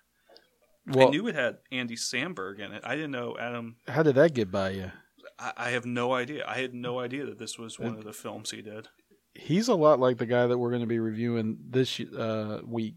well, 0.86 1.08
I 1.08 1.10
knew 1.10 1.26
it 1.26 1.34
had 1.34 1.58
Andy 1.72 1.96
Samberg 1.96 2.60
in 2.60 2.72
it. 2.72 2.82
I 2.84 2.94
didn't 2.94 3.10
know 3.10 3.36
Adam. 3.38 3.76
how 3.88 4.02
did 4.02 4.14
that 4.14 4.32
get 4.32 4.50
by 4.50 4.70
you? 4.70 4.92
I, 5.38 5.52
I 5.56 5.70
have 5.70 5.84
no 5.84 6.12
idea. 6.14 6.44
I 6.46 6.60
had 6.60 6.72
no 6.72 7.00
idea 7.00 7.26
that 7.26 7.38
this 7.38 7.58
was 7.58 7.78
one 7.78 7.96
of 7.96 8.04
the 8.04 8.12
films 8.12 8.50
he 8.52 8.62
did. 8.62 8.88
He's 9.34 9.68
a 9.68 9.74
lot 9.74 9.98
like 10.00 10.18
the 10.18 10.26
guy 10.26 10.46
that 10.46 10.58
we're 10.58 10.70
going 10.70 10.82
to 10.82 10.86
be 10.86 10.98
reviewing 10.98 11.58
this 11.70 11.98
uh, 12.00 12.60
week, 12.64 12.96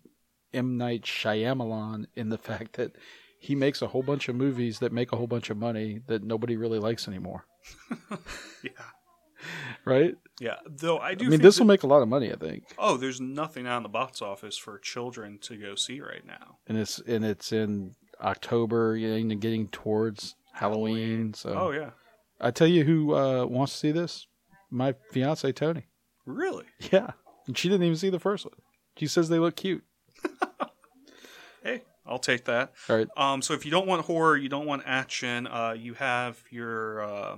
M. 0.54 0.78
Night 0.78 1.04
Shyamalan, 1.04 2.06
in 2.16 2.30
the 2.30 2.38
fact 2.50 2.74
that 2.74 2.96
he 3.40 3.56
makes 3.56 3.82
a 3.82 3.88
whole 3.88 4.04
bunch 4.04 4.28
of 4.28 4.36
movies 4.36 4.80
that 4.80 4.92
make 4.92 5.12
a 5.12 5.18
whole 5.18 5.28
bunch 5.28 5.50
of 5.50 5.58
money 5.58 6.02
that 6.08 6.24
nobody 6.24 6.58
really 6.58 6.80
likes 6.80 7.08
anymore. 7.08 7.46
Yeah, 8.64 8.72
Right? 9.86 10.16
yeah. 10.40 10.56
Though 10.66 10.98
I 10.98 11.14
do. 11.14 11.26
I 11.26 11.30
mean, 11.30 11.42
this 11.42 11.56
that- 11.56 11.62
will 11.62 11.68
make 11.68 11.84
a 11.84 11.88
lot 11.88 12.02
of 12.02 12.08
money, 12.08 12.32
I 12.32 12.36
think. 12.36 12.64
Oh, 12.80 12.98
there's 12.98 13.22
nothing 13.22 13.68
out 13.68 13.78
in 13.78 13.84
the 13.84 13.90
box 13.90 14.22
office 14.22 14.58
for 14.58 14.80
children 14.80 15.38
to 15.44 15.56
go 15.56 15.76
see 15.76 16.02
right 16.02 16.26
now. 16.26 16.58
And 16.68 16.78
it's 16.78 17.00
and 17.00 17.24
it's 17.24 17.52
in 17.52 17.96
October, 18.22 18.98
you 18.98 19.24
know, 19.24 19.36
getting 19.36 19.68
towards 19.68 20.36
Halloween. 20.54 21.34
So 21.36 21.50
Oh 21.56 21.72
yeah, 21.72 21.92
I 22.42 22.50
tell 22.52 22.68
you 22.68 22.84
who 22.86 23.14
uh, 23.16 23.46
wants 23.46 23.74
to 23.74 23.80
see 23.80 23.92
this? 23.92 24.26
My 24.72 24.94
fiance 25.12 25.52
Tony. 25.52 25.86
Really? 26.26 26.66
Yeah, 26.92 27.12
and 27.48 27.58
she 27.58 27.70
didn't 27.70 27.84
even 27.86 27.98
see 27.98 28.10
the 28.10 28.20
first 28.20 28.46
one. 28.46 28.56
She 28.98 29.08
says 29.08 29.30
they 29.30 29.40
look 29.40 29.56
cute. 29.56 29.84
Hey, 31.64 31.82
I'll 32.06 32.20
take 32.20 32.46
that. 32.46 32.74
All 32.90 32.96
right, 32.96 33.08
Um, 33.18 33.42
so 33.42 33.54
if 33.56 33.66
you 33.66 33.72
don't 33.72 33.88
want 33.88 34.06
horror, 34.06 34.38
you 34.38 34.50
don't 34.50 34.68
want 34.68 34.84
action, 34.86 35.48
uh, 35.48 35.72
you 35.78 35.96
have 35.96 36.44
your. 36.52 37.04
Uh, 37.04 37.38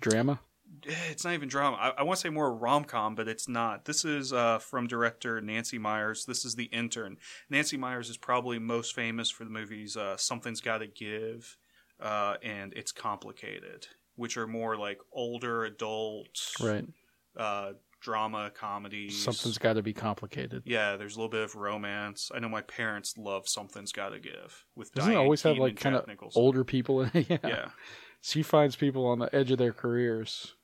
drama. 0.00 0.40
eh, 0.88 0.92
it's 1.10 1.24
not 1.24 1.34
even 1.34 1.48
drama. 1.48 1.76
I, 1.76 1.90
I 1.98 2.02
want 2.02 2.18
to 2.18 2.20
say 2.22 2.30
more 2.30 2.52
rom 2.52 2.82
com, 2.84 3.14
but 3.14 3.28
it's 3.28 3.48
not. 3.48 3.84
This 3.84 4.04
is 4.04 4.32
uh, 4.32 4.58
from 4.58 4.88
director 4.88 5.40
Nancy 5.40 5.78
Meyers. 5.78 6.24
This 6.24 6.44
is 6.44 6.56
The 6.56 6.64
Intern. 6.64 7.16
Nancy 7.48 7.76
Meyers 7.76 8.10
is 8.10 8.16
probably 8.16 8.58
most 8.58 8.92
famous 8.94 9.30
for 9.30 9.44
the 9.44 9.50
movies 9.50 9.96
uh, 9.96 10.16
Something's 10.16 10.60
Gotta 10.60 10.88
Give 10.88 11.56
uh, 12.00 12.36
and 12.42 12.72
It's 12.74 12.90
Complicated, 12.90 13.86
which 14.16 14.36
are 14.36 14.48
more 14.48 14.76
like 14.76 14.98
older 15.12 15.64
adult 15.64 16.54
Right. 16.60 16.86
Drama 18.00 18.50
comedies. 18.54 19.22
Something's 19.22 19.58
got 19.58 19.74
to 19.74 19.82
be 19.82 19.92
complicated. 19.92 20.62
Yeah, 20.66 20.96
there's 20.96 21.16
a 21.16 21.18
little 21.18 21.30
bit 21.30 21.42
of 21.42 21.54
romance. 21.54 22.30
I 22.34 22.38
know 22.40 22.48
my 22.48 22.62
parents 22.62 23.16
love 23.16 23.48
Something's 23.48 23.92
Gotta 23.92 24.18
Give 24.18 24.64
with 24.74 24.92
Doesn't 24.92 25.10
it 25.10 25.14
Diane 25.14 25.24
always 25.24 25.42
have 25.42 25.58
like 25.58 25.76
kind 25.78 25.94
of 25.96 26.06
older 26.34 26.64
people 26.64 27.02
in 27.02 27.10
it? 27.14 27.26
yeah. 27.30 27.38
Yeah, 27.44 27.68
She 28.20 28.42
finds 28.42 28.76
people 28.76 29.06
on 29.06 29.18
the 29.18 29.34
edge 29.34 29.50
of 29.50 29.58
their 29.58 29.72
careers. 29.72 30.54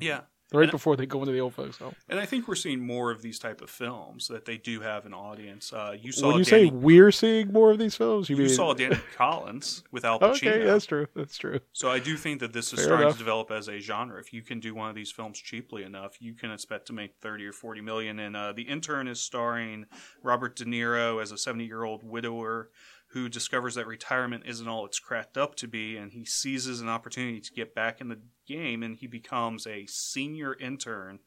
yeah. 0.00 0.22
Right 0.52 0.62
And- 0.64 0.70
before 0.70 0.96
they 0.96 1.06
go 1.06 1.20
into 1.20 1.32
the 1.32 1.40
old 1.40 1.54
folks' 1.54 1.78
home. 1.78 1.94
And 2.08 2.18
I 2.20 2.26
think 2.26 2.48
we're 2.48 2.54
seeing 2.54 2.80
more 2.86 3.10
of 3.10 3.22
these 3.22 3.38
type 3.38 3.60
of 3.60 3.70
films 3.70 4.28
that 4.28 4.44
they 4.44 4.56
do 4.56 4.80
have 4.80 5.06
an 5.06 5.14
audience. 5.14 5.72
Uh, 5.72 5.96
you 6.00 6.12
saw 6.12 6.28
When 6.28 6.38
you 6.38 6.44
Danny, 6.44 6.68
say 6.68 6.74
we're 6.74 7.12
seeing 7.12 7.52
more 7.52 7.70
of 7.70 7.78
these 7.78 7.94
films, 7.94 8.28
you, 8.30 8.36
you 8.36 8.42
mean 8.44 8.50
saw 8.54 8.74
Danny 8.74 8.96
Collins 9.16 9.84
with 9.90 10.04
Al 10.04 10.18
Pacino. 10.20 10.36
Okay, 10.52 10.64
that's 10.64 10.86
true. 10.86 11.06
That's 11.14 11.36
true. 11.36 11.60
So 11.72 11.90
I 11.90 11.98
do 11.98 12.16
think 12.16 12.40
that 12.40 12.52
this 12.52 12.72
is 12.72 12.78
Fair 12.80 12.84
starting 12.84 13.06
enough. 13.06 13.14
to 13.16 13.18
develop 13.18 13.50
as 13.50 13.68
a 13.68 13.78
genre. 13.78 14.18
If 14.20 14.32
you 14.32 14.42
can 14.42 14.60
do 14.60 14.74
one 14.74 14.88
of 14.88 14.94
these 14.94 15.10
films 15.10 15.38
cheaply 15.38 15.82
enough, 15.84 16.16
you 16.20 16.34
can 16.34 16.50
expect 16.52 16.86
to 16.86 16.92
make 16.92 17.14
thirty 17.20 17.44
or 17.46 17.52
forty 17.52 17.80
million. 17.80 18.18
And 18.18 18.36
uh, 18.36 18.52
the 18.52 18.62
intern 18.62 19.08
is 19.08 19.20
starring 19.20 19.86
Robert 20.22 20.56
De 20.56 20.64
Niro 20.64 21.20
as 21.22 21.32
a 21.32 21.38
seventy-year-old 21.38 22.02
widower 22.02 22.70
who 23.12 23.28
discovers 23.28 23.74
that 23.74 23.86
retirement 23.86 24.44
isn't 24.46 24.66
all 24.68 24.84
it's 24.86 24.98
cracked 24.98 25.36
up 25.36 25.54
to 25.56 25.68
be, 25.68 25.96
and 25.96 26.12
he 26.12 26.24
seizes 26.24 26.80
an 26.80 26.88
opportunity 26.88 27.40
to 27.40 27.52
get 27.52 27.74
back 27.74 28.00
in 28.00 28.08
the 28.08 28.18
game, 28.46 28.82
and 28.82 28.96
he 28.96 29.06
becomes 29.06 29.66
a 29.66 29.86
senior 29.86 30.54
intern 30.58 31.18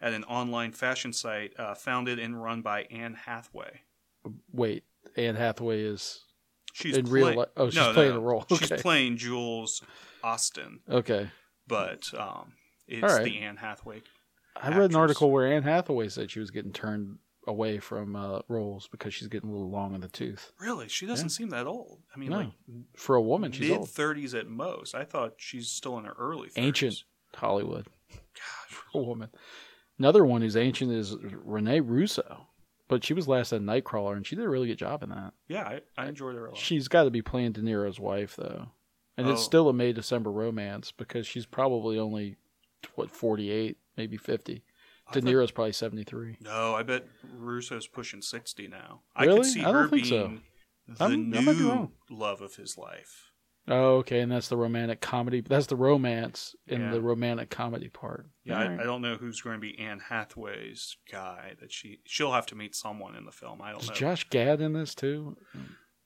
at 0.00 0.12
an 0.12 0.24
online 0.24 0.72
fashion 0.72 1.12
site 1.12 1.52
uh, 1.58 1.74
founded 1.74 2.18
and 2.18 2.42
run 2.42 2.62
by 2.62 2.82
Anne 2.84 3.14
Hathaway. 3.14 3.80
Wait, 4.52 4.84
Anne 5.16 5.36
Hathaway 5.36 5.80
is 5.82 6.20
She's 6.72 6.96
In 6.96 7.06
real 7.06 7.26
play- 7.32 7.36
li- 7.36 7.44
oh, 7.56 7.66
she's 7.68 7.76
No, 7.76 7.88
no, 7.88 7.94
playing 7.94 8.10
no. 8.12 8.16
a 8.18 8.20
role. 8.20 8.46
She's 8.56 8.70
playing 8.72 9.16
Jules 9.16 9.82
Austin. 10.22 10.80
okay. 10.88 11.30
but 11.66 12.12
um, 12.16 12.52
it's 12.86 13.02
right. 13.02 13.24
the 13.24 13.38
Anne 13.40 13.56
Hathaway. 13.56 14.02
I 14.56 14.68
read 14.76 14.90
an 14.90 14.96
article 14.96 15.30
where 15.30 15.50
Anne 15.50 15.62
Hathaway 15.62 16.08
said 16.08 16.30
she 16.30 16.38
was 16.40 16.50
getting 16.50 16.72
turned 16.72 17.18
away 17.46 17.78
from 17.78 18.14
uh, 18.16 18.40
roles 18.48 18.86
because 18.88 19.14
she's 19.14 19.28
getting 19.28 19.48
a 19.48 19.52
little 19.52 19.70
long 19.70 19.94
in 19.94 20.00
the 20.02 20.08
tooth. 20.08 20.52
Really, 20.58 20.88
she 20.88 21.06
doesn't 21.06 21.30
seem 21.30 21.48
that 21.50 21.66
old. 21.66 22.00
I 22.14 22.18
mean, 22.18 22.30
No. 22.30 22.36
like 22.38 22.48
For 22.96 23.16
a 23.16 23.22
woman, 23.22 23.52
she's 23.52 23.70
mid 23.70 23.86
thirties 23.86 24.34
at 24.34 24.46
most. 24.48 24.94
I 24.94 25.04
thought 25.04 25.34
she's 25.38 25.68
still 25.68 25.98
in 25.98 26.04
her 26.04 26.14
early 26.18 26.48
30s. 26.48 26.52
Ancient 26.56 27.04
Hollywood. 27.34 27.86
Gosh, 28.10 28.20
for 28.68 28.98
a 28.98 29.02
woman. 29.02 29.30
Another 29.98 30.24
one 30.24 30.42
who's 30.42 30.56
ancient 30.56 30.90
is 30.92 31.16
Renee 31.20 31.80
Russo, 31.80 32.46
but 32.88 33.04
she 33.04 33.12
was 33.14 33.28
last 33.28 33.52
at 33.52 33.60
Nightcrawler, 33.60 34.16
and 34.16 34.26
she 34.26 34.34
did 34.36 34.44
a 34.44 34.48
really 34.48 34.68
good 34.68 34.78
job 34.78 35.02
in 35.02 35.10
that. 35.10 35.32
Yeah, 35.48 35.62
I, 35.62 35.80
I 35.96 36.08
enjoyed 36.08 36.34
her 36.36 36.46
a 36.46 36.50
lot. 36.50 36.58
She's 36.58 36.88
got 36.88 37.04
to 37.04 37.10
be 37.10 37.22
playing 37.22 37.52
De 37.52 37.60
Niro's 37.62 38.00
wife 38.00 38.36
though, 38.36 38.68
and 39.16 39.28
it's 39.28 39.40
Oh. 39.40 39.44
still 39.44 39.68
a 39.68 39.72
May 39.74 39.92
December 39.92 40.30
romance 40.32 40.90
because 40.92 41.26
she's 41.26 41.46
probably 41.46 41.98
only 41.98 42.36
what 42.94 43.10
forty 43.10 43.50
eight, 43.50 43.76
maybe 43.96 44.16
fifty. 44.16 44.62
I 45.10 45.14
De 45.14 45.20
thought- 45.20 45.28
Niro's 45.30 45.50
probably 45.50 45.72
seventy 45.72 46.04
three. 46.04 46.36
No, 46.40 46.74
I 46.74 46.82
bet 46.82 47.06
Russo's 47.36 47.86
pushing 47.86 48.22
sixty 48.22 48.68
now. 48.68 49.02
I 49.14 49.24
Really? 49.24 49.38
could 49.40 49.46
see 49.46 49.60
I 49.60 49.64
don't 49.72 49.74
her 49.74 49.88
think 49.88 50.06
so. 50.06 50.28
being 50.28 50.42
the 50.88 51.04
I'm- 51.04 51.34
I 51.36 51.40
might 51.40 51.56
new 51.56 51.90
love 52.10 52.40
of 52.40 52.56
his 52.56 52.76
life. 52.78 53.26
Oh, 53.68 53.96
okay, 53.98 54.20
and 54.20 54.32
that's 54.32 54.48
the 54.48 54.56
romantic 54.56 55.00
comedy. 55.00 55.42
That's 55.42 55.66
the 55.66 55.76
romance 55.76 56.56
in 56.66 56.80
Yeah. 56.80 56.90
the 56.92 57.00
romantic 57.00 57.50
comedy 57.50 57.88
part. 57.88 58.26
Yeah, 58.42 58.54
All 58.56 58.62
I, 58.62 58.68
right. 58.68 58.80
I 58.80 58.82
don't 58.84 59.02
know 59.02 59.16
who's 59.16 59.42
going 59.42 59.56
to 59.56 59.60
be 59.60 59.78
Anne 59.78 60.00
Hathaway's 60.00 60.96
guy. 61.12 61.54
That 61.60 61.70
she 61.70 62.00
she'll 62.06 62.32
have 62.32 62.46
to 62.46 62.54
meet 62.56 62.74
someone 62.74 63.14
in 63.16 63.26
the 63.26 63.30
film. 63.32 63.60
I 63.62 63.70
don't 63.72 63.82
Is 63.82 63.88
know. 63.88 63.94
Josh 63.94 64.28
Gad 64.30 64.60
in 64.60 64.72
this 64.72 64.94
too? 64.94 65.36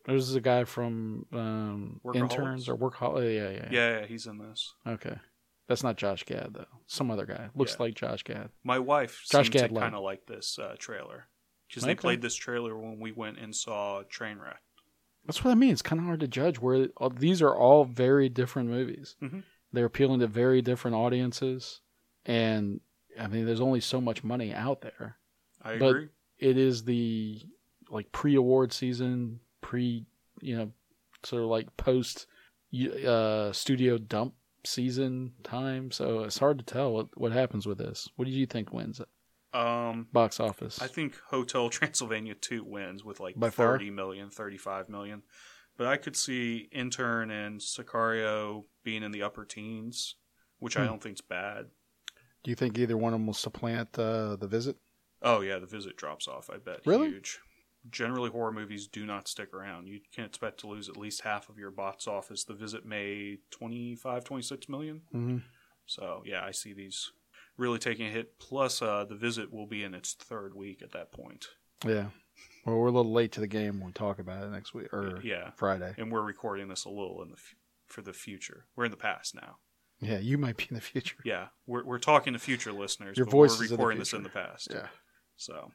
This 0.04 0.24
is 0.28 0.34
a 0.34 0.40
guy 0.40 0.64
from 0.64 1.24
um, 1.32 2.00
interns 2.14 2.68
or 2.68 2.76
workaholics. 2.76 3.34
Yeah, 3.34 3.50
yeah, 3.50 3.68
yeah, 3.70 4.00
yeah, 4.00 4.06
he's 4.06 4.26
in 4.26 4.36
this. 4.38 4.74
Okay, 4.86 5.16
that's 5.66 5.82
not 5.82 5.96
Josh 5.96 6.24
Gad 6.24 6.54
though. 6.54 6.66
Some 6.86 7.10
other 7.10 7.26
guy 7.26 7.48
looks 7.54 7.72
Yeah. 7.72 7.82
like 7.84 7.94
Josh 7.94 8.22
Gad. 8.22 8.50
My 8.62 8.78
wife 8.78 9.22
Josh 9.30 9.46
seemed 9.46 9.52
to 9.52 9.58
Gad 9.60 9.72
light. 9.72 9.82
kind 9.82 9.94
of 9.94 10.02
like 10.02 10.26
this 10.26 10.58
uh, 10.58 10.76
trailer 10.78 11.28
because 11.68 11.84
they 11.84 11.94
played 11.94 12.22
this 12.22 12.34
trailer 12.34 12.76
when 12.78 13.00
we 13.00 13.12
went 13.12 13.38
and 13.38 13.54
saw 13.54 14.02
Trainwreck. 14.04 14.58
That's 15.26 15.42
what 15.42 15.50
I 15.52 15.54
mean. 15.54 15.70
It's 15.72 15.80
kind 15.82 15.98
of 16.00 16.04
hard 16.06 16.20
to 16.20 16.28
judge 16.28 16.58
where 16.58 16.88
all, 16.98 17.08
these 17.10 17.40
are 17.40 17.54
all 17.56 17.84
very 17.84 18.28
different 18.28 18.68
movies. 18.68 19.16
Mhm. 19.22 19.42
They're 19.72 19.86
appealing 19.86 20.20
to 20.20 20.26
very 20.26 20.60
different 20.62 20.94
audiences, 20.96 21.80
and 22.26 22.80
I 23.18 23.26
mean, 23.28 23.46
there's 23.46 23.60
only 23.60 23.80
so 23.80 24.00
much 24.00 24.22
money 24.22 24.52
out 24.52 24.82
there. 24.82 25.18
I 25.62 25.78
But- 25.78 25.88
agree. 25.88 26.08
It 26.38 26.58
is 26.58 26.84
the 26.84 27.40
like 27.88 28.10
pre-award 28.12 28.72
season, 28.72 29.40
pre 29.62 30.04
you 30.40 30.56
know, 30.56 30.72
sort 31.22 31.42
of 31.42 31.48
like 31.48 31.74
post 31.76 32.26
uh, 33.06 33.52
studio 33.52 33.96
dump 33.98 34.34
season 34.64 35.32
time. 35.42 35.90
So 35.90 36.24
it's 36.24 36.38
hard 36.38 36.58
to 36.58 36.64
tell 36.64 36.92
what 36.92 37.08
what 37.18 37.32
happens 37.32 37.66
with 37.66 37.78
this. 37.78 38.08
What 38.16 38.24
do 38.26 38.30
you 38.30 38.46
think 38.46 38.72
wins 38.72 39.00
it? 39.00 39.08
Um, 39.58 40.08
box 40.12 40.40
office? 40.40 40.82
I 40.82 40.88
think 40.88 41.16
Hotel 41.28 41.68
Transylvania 41.70 42.34
2 42.34 42.64
wins 42.64 43.04
with 43.04 43.20
like 43.20 43.38
By 43.38 43.50
far? 43.50 43.72
30 43.74 43.90
million, 43.90 44.30
35 44.30 44.88
million. 44.88 45.22
But 45.76 45.86
I 45.88 45.96
could 45.96 46.16
see 46.16 46.68
Intern 46.72 47.30
and 47.30 47.60
Sicario 47.60 48.64
being 48.84 49.02
in 49.02 49.12
the 49.12 49.22
upper 49.22 49.44
teens, 49.44 50.16
which 50.58 50.76
I 50.76 50.82
Hmm. 50.82 50.86
don't 50.88 51.02
think's 51.02 51.20
bad. 51.20 51.66
do 52.42 52.50
you 52.50 52.54
think 52.56 52.76
either 52.78 52.96
one 52.96 53.12
of 53.14 53.18
them 53.20 53.26
will 53.26 53.34
supplant 53.34 53.98
uh, 53.98 54.36
the 54.36 54.46
visit? 54.48 54.76
Oh 55.22 55.40
yeah, 55.40 55.58
the 55.58 55.66
visit 55.66 55.96
drops 55.96 56.28
off. 56.28 56.50
I 56.52 56.58
bet 56.58 56.80
Really? 56.86 57.08
huge. 57.08 57.38
Generally, 57.90 58.30
horror 58.30 58.52
movies 58.52 58.86
do 58.86 59.04
not 59.04 59.28
stick 59.28 59.52
around. 59.52 59.86
You 59.88 60.00
can 60.14 60.24
expect 60.24 60.60
to 60.60 60.66
lose 60.66 60.88
at 60.88 60.96
least 60.96 61.20
half 61.22 61.48
of 61.48 61.58
your 61.58 61.70
box 61.70 62.06
office. 62.06 62.44
The 62.44 62.54
visit 62.54 62.86
made 62.86 63.38
25, 63.50 64.24
26 64.24 64.68
million. 64.68 65.02
Mm-hmm. 65.14 65.38
So 65.86 66.22
yeah, 66.24 66.42
I 66.44 66.50
see 66.50 66.72
these 66.72 67.10
really 67.58 67.78
taking 67.78 68.06
a 68.06 68.10
hit. 68.10 68.38
Plus, 68.38 68.80
uh, 68.80 69.04
the 69.06 69.14
visit 69.14 69.52
will 69.52 69.66
be 69.66 69.84
in 69.84 69.94
its 69.94 70.14
third 70.14 70.54
week 70.54 70.82
at 70.82 70.92
that 70.92 71.12
point. 71.12 71.46
Yeah. 71.84 72.06
Well, 72.64 72.76
we're 72.78 72.86
a 72.86 72.90
little 72.92 73.12
late 73.12 73.32
to 73.32 73.40
the 73.40 73.46
game. 73.46 73.80
We'll 73.80 73.92
talk 73.92 74.18
about 74.18 74.42
it 74.44 74.50
next 74.50 74.72
week 74.72 74.92
or 74.92 75.20
Yeah, 75.22 75.50
Friday. 75.56 75.94
and 75.98 76.10
we're 76.10 76.22
recording 76.22 76.68
this 76.68 76.86
a 76.86 76.88
little 76.90 77.22
in 77.22 77.28
the 77.28 77.36
f- 77.36 77.54
for 77.86 78.00
the 78.00 78.14
future. 78.14 78.64
We're 78.74 78.86
in 78.86 78.90
the 78.90 78.96
past 78.96 79.34
now. 79.34 79.58
Yeah, 80.00 80.18
you 80.18 80.38
might 80.38 80.56
be 80.56 80.66
in 80.70 80.74
the 80.74 80.80
future. 80.80 81.16
Yeah, 81.24 81.48
we're 81.66 81.84
we're 81.84 81.98
talking 81.98 82.32
to 82.32 82.38
future 82.38 82.72
listeners. 82.72 83.16
Your 83.18 83.26
but 83.26 83.32
voice 83.32 83.58
we're 83.58 83.64
is 83.66 83.70
in 83.70 83.76
the 83.76 83.82
recording 83.82 83.98
this 83.98 84.12
in 84.14 84.22
the 84.22 84.28
past. 84.30 84.68
Yeah. 84.72 84.88
So, 85.36 85.70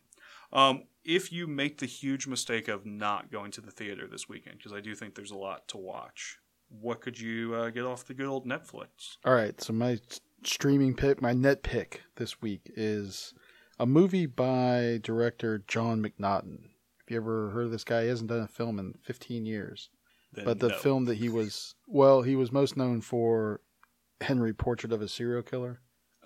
um, 0.52 0.84
if 1.04 1.32
you 1.32 1.48
make 1.48 1.80
the 1.80 1.86
huge 1.86 2.28
mistake 2.28 2.68
of 2.68 2.86
not 2.86 3.32
going 3.32 3.52
to 3.52 3.62
the 3.62 3.72
theater 3.72 4.08
this 4.08 4.28
weekend, 4.30 4.58
because 4.58 4.74
I 4.74 4.82
do 4.82 4.96
think 4.96 5.16
there's 5.16 5.32
a 5.32 5.38
lot 5.38 5.68
to 5.70 5.78
watch, 5.78 6.40
what 6.70 7.02
could 7.02 7.20
you 7.20 7.56
uh, 7.56 7.70
get 7.70 7.84
off 7.84 8.06
the 8.06 8.14
good 8.14 8.28
old 8.28 8.46
Netflix? 8.46 9.18
All 9.26 9.34
right. 9.34 9.60
So 9.62 9.74
my 9.74 10.00
streaming 10.44 10.94
pick, 10.96 11.22
my 11.22 11.34
net 11.34 11.64
pick 11.64 12.02
this 12.16 12.42
week 12.42 12.72
is 12.76 13.34
a 13.80 13.86
movie 13.86 14.26
by 14.26 15.00
director 15.02 15.64
John 15.68 16.02
McNaughton. 16.02 16.62
Have 16.62 17.10
you 17.10 17.18
ever 17.18 17.50
heard 17.50 17.66
of 17.66 17.72
this 17.72 17.84
guy? 17.84 18.04
He 18.04 18.10
hasn't 18.10 18.30
done 18.30 18.42
a 18.42 18.48
film 18.48 18.78
in 18.78 18.94
15 19.04 19.46
years. 19.46 19.90
Then 20.34 20.46
But 20.46 20.60
the 20.60 20.70
no. 20.70 20.78
film 20.78 21.06
that 21.06 21.18
he 21.18 21.30
was, 21.30 21.74
well, 21.88 22.22
he 22.22 22.36
was 22.36 22.52
most 22.52 22.78
known 22.78 23.02
for 23.02 23.62
Henry 24.22 24.54
Portrait 24.54 24.94
of 24.94 25.02
a 25.02 25.08
Serial 25.08 25.42
Killer. 25.42 25.80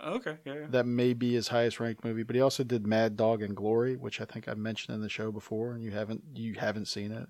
Okay, 0.03 0.37
yeah, 0.45 0.53
yeah. 0.53 0.67
That 0.69 0.85
may 0.85 1.13
be 1.13 1.33
his 1.33 1.47
highest 1.47 1.79
ranked 1.79 2.03
movie, 2.03 2.23
but 2.23 2.35
he 2.35 2.41
also 2.41 2.63
did 2.63 2.85
Mad 2.85 3.15
Dog 3.15 3.41
and 3.41 3.55
Glory, 3.55 3.95
which 3.95 4.19
I 4.19 4.25
think 4.25 4.47
I 4.47 4.53
mentioned 4.53 4.95
in 4.95 5.01
the 5.01 5.09
show 5.09 5.31
before, 5.31 5.73
and 5.73 5.83
you 5.83 5.91
haven't 5.91 6.23
you 6.35 6.55
haven't 6.55 6.87
seen 6.87 7.11
it. 7.11 7.27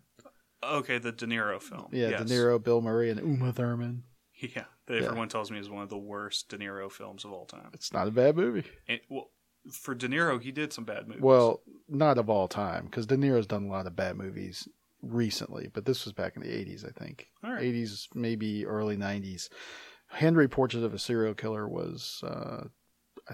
Okay, 0.63 0.97
the 0.97 1.11
De 1.11 1.25
Niro 1.25 1.61
film. 1.61 1.89
Yeah, 1.91 2.09
yes. 2.09 2.23
De 2.23 2.33
Niro, 2.33 2.63
Bill 2.63 2.81
Murray, 2.81 3.09
and 3.09 3.19
Uma 3.19 3.51
Thurman. 3.51 4.03
Yeah, 4.35 4.65
that 4.87 5.03
everyone 5.03 5.29
tells 5.29 5.51
me 5.51 5.59
is 5.59 5.69
one 5.69 5.83
of 5.83 5.89
the 5.89 5.97
worst 5.97 6.49
De 6.49 6.57
Niro 6.57 6.91
films 6.91 7.25
of 7.25 7.31
all 7.31 7.45
time. 7.45 7.69
It's 7.73 7.93
not 7.93 8.07
a 8.07 8.11
bad 8.11 8.35
movie. 8.35 8.63
And, 8.87 8.99
well, 9.09 9.29
for 9.71 9.93
De 9.95 10.07
Niro, 10.07 10.41
he 10.41 10.51
did 10.51 10.73
some 10.73 10.83
bad 10.83 11.07
movies. 11.07 11.21
Well, 11.21 11.61
not 11.87 12.17
of 12.17 12.29
all 12.29 12.47
time, 12.47 12.85
because 12.85 13.05
De 13.05 13.15
Niro's 13.15 13.47
done 13.47 13.65
a 13.65 13.71
lot 13.71 13.87
of 13.87 13.95
bad 13.95 14.17
movies 14.17 14.67
recently, 15.01 15.69
but 15.71 15.85
this 15.85 16.05
was 16.05 16.13
back 16.13 16.35
in 16.35 16.41
the 16.41 16.49
80s, 16.49 16.85
I 16.85 16.91
think. 16.97 17.29
All 17.43 17.51
right. 17.51 17.61
80s, 17.61 18.07
maybe 18.15 18.65
early 18.65 18.97
90s. 18.97 19.49
Henry 20.13 20.47
Portrait 20.47 20.83
of 20.83 20.93
a 20.93 20.99
Serial 20.99 21.33
Killer 21.33 21.67
was, 21.67 22.23
uh, 22.25 22.65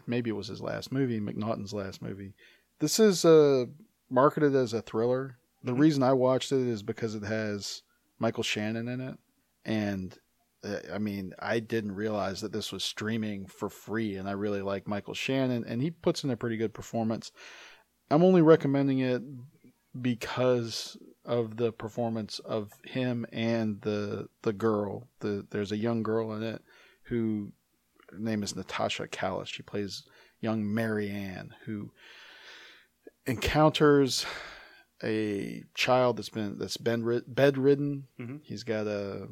maybe 0.08 0.30
it 0.30 0.36
was 0.36 0.48
his 0.48 0.62
last 0.62 0.92
movie, 0.92 1.20
McNaughton's 1.20 1.74
last 1.74 2.02
movie. 2.02 2.34
This 2.80 3.00
is 3.00 3.26
uh, 3.26 3.66
marketed 4.10 4.56
as 4.56 4.74
a 4.74 4.82
thriller. 4.82 5.38
The 5.64 5.74
Mhm. 5.74 5.80
reason 5.80 6.04
I 6.04 6.14
watched 6.14 6.52
it 6.52 6.66
is 6.66 6.82
because 6.82 7.16
it 7.16 7.24
has 7.24 7.84
Michael 8.18 8.44
Shannon 8.44 8.88
in 8.88 9.02
it. 9.02 9.18
And 9.66 10.18
uh, 10.64 10.80
I 10.94 10.98
mean, 10.98 11.34
I 11.40 11.60
didn't 11.60 11.94
realize 11.96 12.42
that 12.42 12.52
this 12.52 12.72
was 12.72 12.84
streaming 12.84 13.46
for 13.48 13.70
free, 13.70 14.18
and 14.18 14.28
I 14.28 14.34
really 14.34 14.62
like 14.62 14.88
Michael 14.88 15.14
Shannon, 15.14 15.64
and 15.66 15.82
he 15.82 15.90
puts 15.92 16.24
in 16.24 16.32
a 16.32 16.38
pretty 16.38 16.58
good 16.58 16.74
performance. 16.74 17.32
I'm 18.12 18.24
only 18.24 18.42
recommending 18.42 19.00
it 19.00 19.22
because 20.02 20.98
of 21.26 21.58
the 21.58 21.72
performance 21.72 22.40
of 22.40 22.72
him 22.84 23.26
and 23.32 23.82
the 23.82 24.28
the 24.42 24.54
girl. 24.54 25.08
The 25.20 25.46
there's 25.50 25.72
a 25.72 25.78
young 25.78 26.04
girl 26.04 26.34
in 26.34 26.44
it 26.44 26.62
who 27.10 27.52
her 28.12 28.18
name 28.20 28.42
is 28.44 28.56
Natasha 28.56 29.08
Callis. 29.08 29.50
She 29.50 29.62
plays 29.64 30.04
young 30.40 30.74
Marianne, 30.74 31.54
who 31.66 31.92
encounters 33.26 34.26
a 35.04 35.64
child 35.76 36.18
that's 36.18 36.30
been 36.30 36.58
that's 36.58 36.78
been 36.78 37.04
rid- 37.04 37.34
bedridden. 37.34 38.08
Mhm. 38.20 38.42
He's 38.44 38.64
got 38.64 38.88
a 38.88 39.30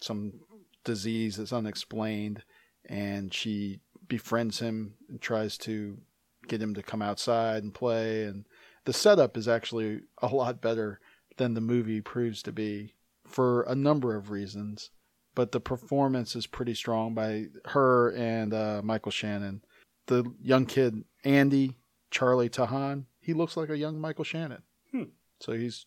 some 0.00 0.40
disease 0.84 1.36
that's 1.36 1.52
unexplained, 1.52 2.42
and 2.84 3.32
she 3.32 3.80
befriends 4.08 4.58
him 4.60 4.94
and 5.08 5.20
tries 5.20 5.56
to 5.58 5.98
get 6.46 6.60
him 6.62 6.74
to 6.74 6.82
come 6.82 7.02
outside 7.02 7.62
and 7.62 7.74
play. 7.74 8.24
And 8.24 8.46
the 8.84 8.92
setup 8.92 9.36
is 9.36 9.48
actually 9.48 10.02
a 10.18 10.28
lot 10.28 10.60
better 10.60 11.00
than 11.38 11.54
the 11.54 11.60
movie 11.60 12.00
proves 12.00 12.42
to 12.44 12.52
be 12.52 12.94
for 13.26 13.62
a 13.62 13.74
number 13.74 14.14
of 14.14 14.30
reasons. 14.30 14.90
But 15.36 15.52
the 15.52 15.60
performance 15.60 16.34
is 16.34 16.48
pretty 16.48 16.74
strong 16.74 17.14
by 17.14 17.46
her 17.66 18.10
and 18.16 18.52
uh, 18.52 18.80
Michael 18.82 19.12
Shannon. 19.12 19.62
the 20.06 20.24
young 20.42 20.66
kid 20.66 21.04
Andy 21.24 21.76
Charlie 22.10 22.48
Tahan, 22.48 23.04
he 23.20 23.34
looks 23.34 23.56
like 23.56 23.68
a 23.68 23.76
young 23.76 24.00
Michael 24.00 24.24
Shannon. 24.24 24.62
Hmm. 24.90 25.04
So 25.40 25.52
he's 25.52 25.86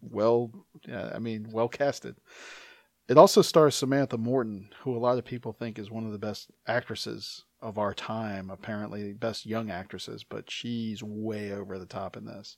well, 0.00 0.52
yeah, 0.86 1.10
I 1.14 1.18
mean, 1.18 1.48
well 1.50 1.68
casted. 1.68 2.16
It 3.08 3.18
also 3.18 3.42
stars 3.42 3.74
Samantha 3.74 4.16
Morton, 4.16 4.70
who 4.82 4.96
a 4.96 4.98
lot 4.98 5.18
of 5.18 5.24
people 5.24 5.52
think 5.52 5.78
is 5.78 5.90
one 5.90 6.06
of 6.06 6.12
the 6.12 6.18
best 6.18 6.50
actresses 6.66 7.44
of 7.60 7.78
our 7.78 7.94
time, 7.94 8.50
apparently 8.50 9.12
best 9.12 9.44
young 9.44 9.70
actresses, 9.70 10.24
but 10.24 10.50
she's 10.50 11.02
way 11.02 11.52
over 11.52 11.78
the 11.78 11.86
top 11.86 12.16
in 12.16 12.24
this. 12.24 12.56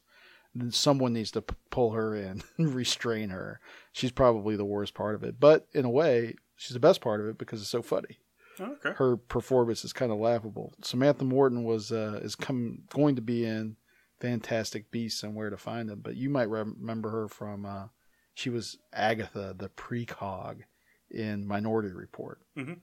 Someone 0.71 1.13
needs 1.13 1.31
to 1.33 1.43
p- 1.43 1.55
pull 1.71 1.93
her 1.93 2.15
in, 2.15 2.43
and 2.59 2.75
restrain 2.75 3.31
her. 3.31 3.61
She's 3.93 4.13
probably 4.13 4.57
the 4.57 4.65
worst 4.65 4.95
part 4.95 5.15
of 5.15 5.23
it, 5.25 5.41
but 5.41 5.67
in 5.73 5.85
a 5.85 5.91
way, 5.91 6.35
she's 6.57 6.75
the 6.75 6.81
best 6.81 7.01
part 7.01 7.21
of 7.21 7.27
it 7.27 7.39
because 7.39 7.61
it's 7.61 7.71
so 7.71 7.83
funny 7.83 8.19
Okay. 8.61 8.93
her 8.97 9.17
performance 9.17 9.85
is 9.85 9.93
kind 9.93 10.13
of 10.13 10.19
laughable. 10.19 10.73
Samantha 10.83 11.25
Morton 11.25 11.65
was 11.65 11.91
uh, 11.91 12.21
is 12.23 12.37
come 12.37 12.83
going 12.91 13.17
to 13.17 13.23
be 13.23 13.45
in 13.45 13.77
Fantastic 14.21 14.91
Beasts 14.93 15.23
and 15.25 15.35
Where 15.35 15.51
to 15.51 15.57
Find 15.57 15.89
Them, 15.89 16.01
but 16.03 16.15
you 16.17 16.31
might 16.31 16.49
rem- 16.49 16.77
remember 16.79 17.11
her 17.11 17.27
from 17.29 17.67
uh, 17.67 17.87
she 18.33 18.51
was 18.51 18.79
Agatha 18.93 19.55
the 19.59 19.69
precog 19.71 20.61
in 21.11 21.47
Minority 21.47 21.91
Report, 21.93 22.41
Mhm. 22.57 22.79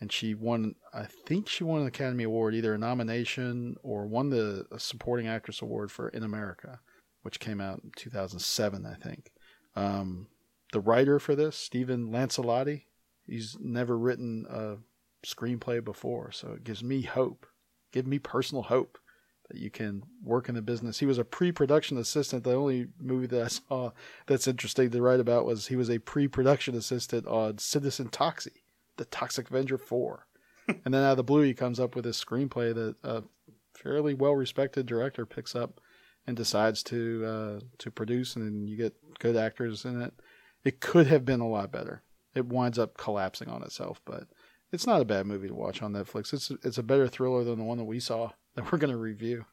and 0.00 0.10
she 0.12 0.34
won. 0.34 0.74
I 0.92 1.04
think 1.04 1.48
she 1.48 1.62
won 1.62 1.82
an 1.82 1.86
Academy 1.86 2.24
Award, 2.24 2.54
either 2.56 2.74
a 2.74 2.78
nomination 2.78 3.76
or 3.84 4.06
won 4.06 4.30
the 4.30 4.66
a 4.72 4.80
Supporting 4.80 5.28
Actress 5.28 5.62
Award 5.62 5.90
for 5.92 6.08
In 6.08 6.24
America, 6.24 6.80
which 7.22 7.40
came 7.40 7.60
out 7.60 7.80
in 7.82 7.92
2007, 7.96 8.86
I 8.86 8.94
think. 8.94 9.32
Um, 9.74 10.28
the 10.72 10.80
writer 10.80 11.18
for 11.18 11.34
this, 11.34 11.56
Stephen 11.56 12.08
Lancellotti, 12.08 12.82
he's 13.26 13.56
never 13.60 13.96
written 13.96 14.46
a 14.48 14.76
screenplay 15.26 15.82
before, 15.84 16.32
so 16.32 16.52
it 16.52 16.64
gives 16.64 16.82
me 16.82 17.02
hope. 17.02 17.46
Give 17.92 18.06
me 18.06 18.18
personal 18.18 18.64
hope 18.64 18.98
that 19.50 19.60
you 19.60 19.70
can 19.70 20.02
work 20.22 20.48
in 20.48 20.54
the 20.54 20.62
business. 20.62 20.98
He 20.98 21.06
was 21.06 21.18
a 21.18 21.24
pre-production 21.24 21.98
assistant. 21.98 22.44
The 22.44 22.54
only 22.54 22.88
movie 22.98 23.26
that 23.26 23.42
I 23.42 23.48
saw 23.48 23.90
that's 24.26 24.48
interesting 24.48 24.90
to 24.90 25.02
write 25.02 25.20
about 25.20 25.44
was 25.44 25.66
he 25.66 25.76
was 25.76 25.90
a 25.90 25.98
pre-production 25.98 26.74
assistant 26.74 27.26
on 27.26 27.58
Citizen 27.58 28.08
Toxie, 28.08 28.62
The 28.96 29.04
Toxic 29.04 29.50
Avenger 29.50 29.78
4. 29.78 30.26
and 30.68 30.94
then 30.94 31.02
out 31.02 31.12
of 31.12 31.16
the 31.18 31.24
blue, 31.24 31.42
he 31.42 31.54
comes 31.54 31.78
up 31.78 31.94
with 31.94 32.04
this 32.04 32.22
screenplay 32.22 32.74
that 32.74 32.96
a 33.02 33.24
fairly 33.74 34.14
well-respected 34.14 34.86
director 34.86 35.26
picks 35.26 35.54
up 35.54 35.80
and 36.26 36.36
decides 36.36 36.82
to 36.84 37.24
uh, 37.26 37.60
to 37.78 37.90
produce, 37.90 38.36
and 38.36 38.68
you 38.68 38.76
get 38.76 38.94
good 39.18 39.36
actors 39.36 39.84
in 39.84 40.00
it. 40.00 40.14
It 40.64 40.80
could 40.80 41.06
have 41.08 41.24
been 41.24 41.40
a 41.40 41.48
lot 41.48 41.72
better. 41.72 42.02
It 42.34 42.46
winds 42.46 42.78
up 42.78 42.96
collapsing 42.96 43.48
on 43.48 43.62
itself, 43.62 44.00
but 44.04 44.24
it's 44.72 44.86
not 44.86 45.00
a 45.00 45.04
bad 45.04 45.26
movie 45.26 45.48
to 45.48 45.54
watch 45.54 45.82
on 45.82 45.92
Netflix. 45.92 46.32
It's 46.32 46.50
it's 46.62 46.78
a 46.78 46.82
better 46.82 47.08
thriller 47.08 47.44
than 47.44 47.58
the 47.58 47.64
one 47.64 47.78
that 47.78 47.84
we 47.84 48.00
saw 48.00 48.30
that 48.54 48.70
we're 48.70 48.78
going 48.78 48.92
to 48.92 48.98
review. 48.98 49.44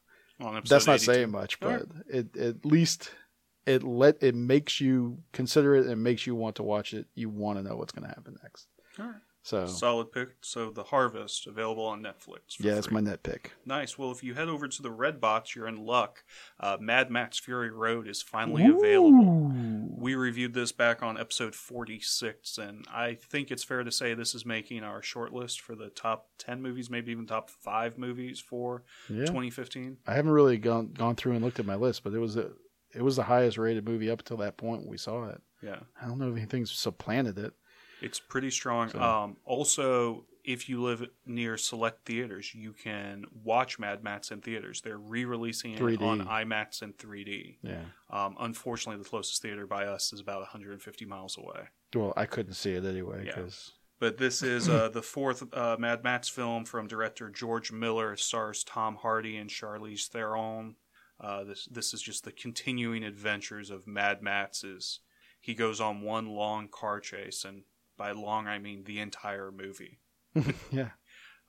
That's 0.69 0.87
not 0.87 1.01
82. 1.01 1.11
saying 1.11 1.31
much, 1.31 1.59
but 1.59 1.87
it 2.07 2.37
at 2.37 2.65
least 2.65 3.11
it 3.65 3.83
let 3.83 4.21
it 4.23 4.35
makes 4.35 4.79
you 4.79 5.19
consider 5.33 5.75
it 5.75 5.87
and 5.87 6.01
makes 6.01 6.25
you 6.25 6.35
want 6.35 6.55
to 6.55 6.63
watch 6.63 6.93
it. 6.93 7.07
You 7.15 7.29
want 7.29 7.57
to 7.57 7.63
know 7.63 7.75
what's 7.75 7.91
going 7.91 8.07
to 8.07 8.15
happen 8.15 8.37
next. 8.41 8.67
All 8.97 9.05
right. 9.07 9.15
So 9.41 9.65
Solid 9.65 10.11
pick. 10.11 10.29
So 10.41 10.69
The 10.69 10.83
Harvest, 10.83 11.47
available 11.47 11.85
on 11.85 12.03
Netflix. 12.03 12.59
yeah, 12.59 12.75
that's 12.75 12.87
free. 12.87 12.95
my 12.95 12.99
net 12.99 13.23
pick. 13.23 13.53
Nice. 13.65 13.97
Well, 13.97 14.11
if 14.11 14.21
you 14.23 14.33
head 14.33 14.49
over 14.49 14.67
to 14.67 14.81
the 14.81 14.91
Red 14.91 15.21
Box, 15.21 15.55
you're 15.55 15.67
in 15.67 15.85
luck. 15.85 16.23
Uh, 16.59 16.77
Mad 16.79 17.09
Max 17.09 17.39
Fury 17.39 17.71
Road 17.71 18.07
is 18.07 18.21
finally 18.21 18.65
available. 18.65 19.51
We 19.97 20.15
reviewed 20.15 20.53
this 20.53 20.71
back 20.71 21.01
on 21.01 21.17
episode 21.17 21.55
46, 21.55 22.57
and 22.57 22.85
I 22.93 23.15
think 23.15 23.49
it's 23.49 23.63
fair 23.63 23.83
to 23.83 23.91
say 23.91 24.13
this 24.13 24.35
is 24.35 24.45
making 24.45 24.83
our 24.83 25.01
short 25.01 25.33
list 25.33 25.61
for 25.61 25.75
the 25.75 25.89
top 25.89 26.27
10 26.39 26.61
movies, 26.61 26.89
maybe 26.89 27.11
even 27.11 27.25
top 27.25 27.49
5 27.49 27.97
movies 27.97 28.39
for 28.39 28.83
Yeah, 29.09 29.25
2015. 29.25 29.97
I 30.05 30.13
haven't 30.13 30.31
really 30.31 30.57
gone 30.57 30.91
gone 30.93 31.15
through 31.15 31.33
and 31.33 31.43
looked 31.43 31.59
at 31.59 31.65
my 31.65 31.75
list, 31.75 32.03
but 32.03 32.13
it 32.13 32.19
was 32.19 32.35
a 32.35 32.51
it 32.93 33.01
was 33.03 33.15
the 33.15 33.23
highest 33.23 33.57
rated 33.57 33.85
movie 33.87 34.09
up 34.09 34.19
until 34.19 34.37
that 34.37 34.57
point 34.57 34.81
when 34.81 34.89
we 34.89 34.97
saw 34.97 35.29
it. 35.29 35.41
Yeah. 35.61 35.79
I 36.01 36.07
don't 36.07 36.17
know 36.19 36.29
if 36.29 36.37
anything's 36.37 36.71
supplanted 36.71 37.37
it. 37.37 37.53
It's 38.01 38.19
pretty 38.19 38.51
strong. 38.51 38.89
So- 38.89 39.01
Um, 39.01 39.37
also, 39.45 40.25
if 40.43 40.69
you 40.69 40.81
live 40.81 41.05
near 41.25 41.57
select 41.57 42.05
theaters, 42.05 42.55
you 42.55 42.73
can 42.73 43.25
watch 43.43 43.77
Mad 43.77 44.03
Max 44.03 44.31
in 44.31 44.41
theaters. 44.41 44.81
They're 44.81 44.97
re-releasing 44.97 45.73
it 45.73 45.79
3D. 45.79 46.01
on 46.03 46.21
IMAX 46.25 46.81
and 46.81 46.97
3D. 46.97 47.57
Yeah. 47.61 47.85
Um, 48.09 48.35
unfortunately, 48.39 49.01
the 49.03 49.09
closest 49.09 49.41
theater 49.41 49.67
by 49.67 49.85
us 49.85 50.11
is 50.13 50.19
about 50.21 50.39
150 50.41 51.05
miles 51.05 51.37
away. 51.37 51.67
Well, 51.93 52.13
I 52.15 52.25
couldn't 52.25 52.53
see 52.53 52.73
it 52.73 52.85
anyway 52.85 53.25
Yeah. 53.25 53.47
But 53.99 54.17
this 54.17 54.41
is 54.55 54.69
uh, 54.69 54.89
the 54.89 55.01
fourth 55.03 55.53
uh, 55.53 55.75
Mad 55.77 56.03
Max 56.03 56.29
film 56.29 56.65
from 56.65 56.87
director 56.87 57.29
George 57.29 57.71
Miller. 57.71 58.13
It 58.13 58.19
stars 58.19 58.63
Tom 58.63 58.95
Hardy 58.95 59.37
and 59.37 59.49
Charlize 59.49 60.07
Theron. 60.07 60.75
Uh, 61.19 61.43
this 61.43 61.65
this 61.65 61.93
is 61.93 62.01
just 62.01 62.23
the 62.23 62.31
continuing 62.31 63.03
adventures 63.03 63.69
of 63.69 63.85
Mad 63.85 64.21
Max. 64.23 64.63
As 64.63 64.99
he 65.41 65.53
goes 65.53 65.81
on 65.81 66.01
one 66.01 66.27
long 66.29 66.69
car 66.69 67.01
chase, 67.01 67.43
and 67.43 67.63
by 67.99 68.11
long 68.13 68.47
I 68.47 68.57
mean 68.57 68.83
the 68.85 68.99
entire 68.99 69.51
movie. 69.51 69.99
yeah, 70.71 70.89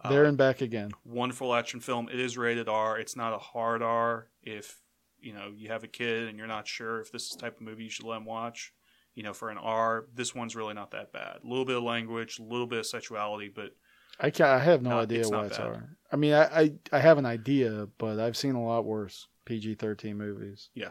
Uh, 0.03 0.11
there 0.11 0.25
and 0.25 0.37
back 0.37 0.61
again. 0.61 0.91
wonderful 1.05 1.55
action 1.55 1.81
film. 1.81 2.09
It 2.11 2.21
is 2.21 2.37
rated 2.37 2.69
R. 2.69 2.99
It's 2.99 3.17
not 3.17 3.33
a 3.33 3.39
hard 3.39 3.81
R. 3.83 4.29
If 4.43 4.79
you 5.21 5.33
know 5.33 5.51
you 5.55 5.69
have 5.69 5.85
a 5.85 5.89
kid 5.89 6.29
and 6.29 6.37
you're 6.37 6.47
not 6.47 6.67
sure 6.69 7.01
if 7.01 7.11
this 7.13 7.25
is 7.25 7.31
the 7.31 7.39
type 7.39 7.57
of 7.57 7.63
movie 7.63 7.85
you 7.85 7.91
should 7.91 8.05
let 8.07 8.17
them 8.17 8.25
watch, 8.27 8.73
you 9.15 9.23
know, 9.23 9.33
for 9.33 9.49
an 9.51 9.59
R, 9.59 10.07
this 10.15 10.35
one's 10.35 10.57
really 10.57 10.75
not 10.75 10.91
that 10.91 11.13
bad. 11.13 11.39
A 11.45 11.47
little 11.49 11.65
bit 11.65 11.77
of 11.77 11.83
language, 11.83 12.39
a 12.39 12.43
little 12.43 12.67
bit 12.67 12.81
of 12.81 12.87
sexuality, 12.87 13.51
but 13.55 13.71
I 14.19 14.31
can't, 14.31 14.51
I 14.51 14.59
have 14.59 14.83
no 14.83 14.91
No, 14.91 14.99
idea 15.01 15.21
it's 15.21 15.31
why 15.31 15.47
it's 15.47 15.57
bad. 15.59 15.67
R. 15.67 15.97
I 16.13 16.17
mean, 16.17 16.33
I, 16.35 16.45
I 16.63 16.73
I 16.93 16.99
have 17.01 17.19
an 17.19 17.27
idea, 17.27 17.87
but 17.99 18.19
I've 18.19 18.37
seen 18.37 18.55
a 18.55 18.65
lot 18.65 18.85
worse 18.85 19.29
PG 19.45 19.77
thirteen 19.77 20.17
movies. 20.19 20.71
Yeah. 20.75 20.91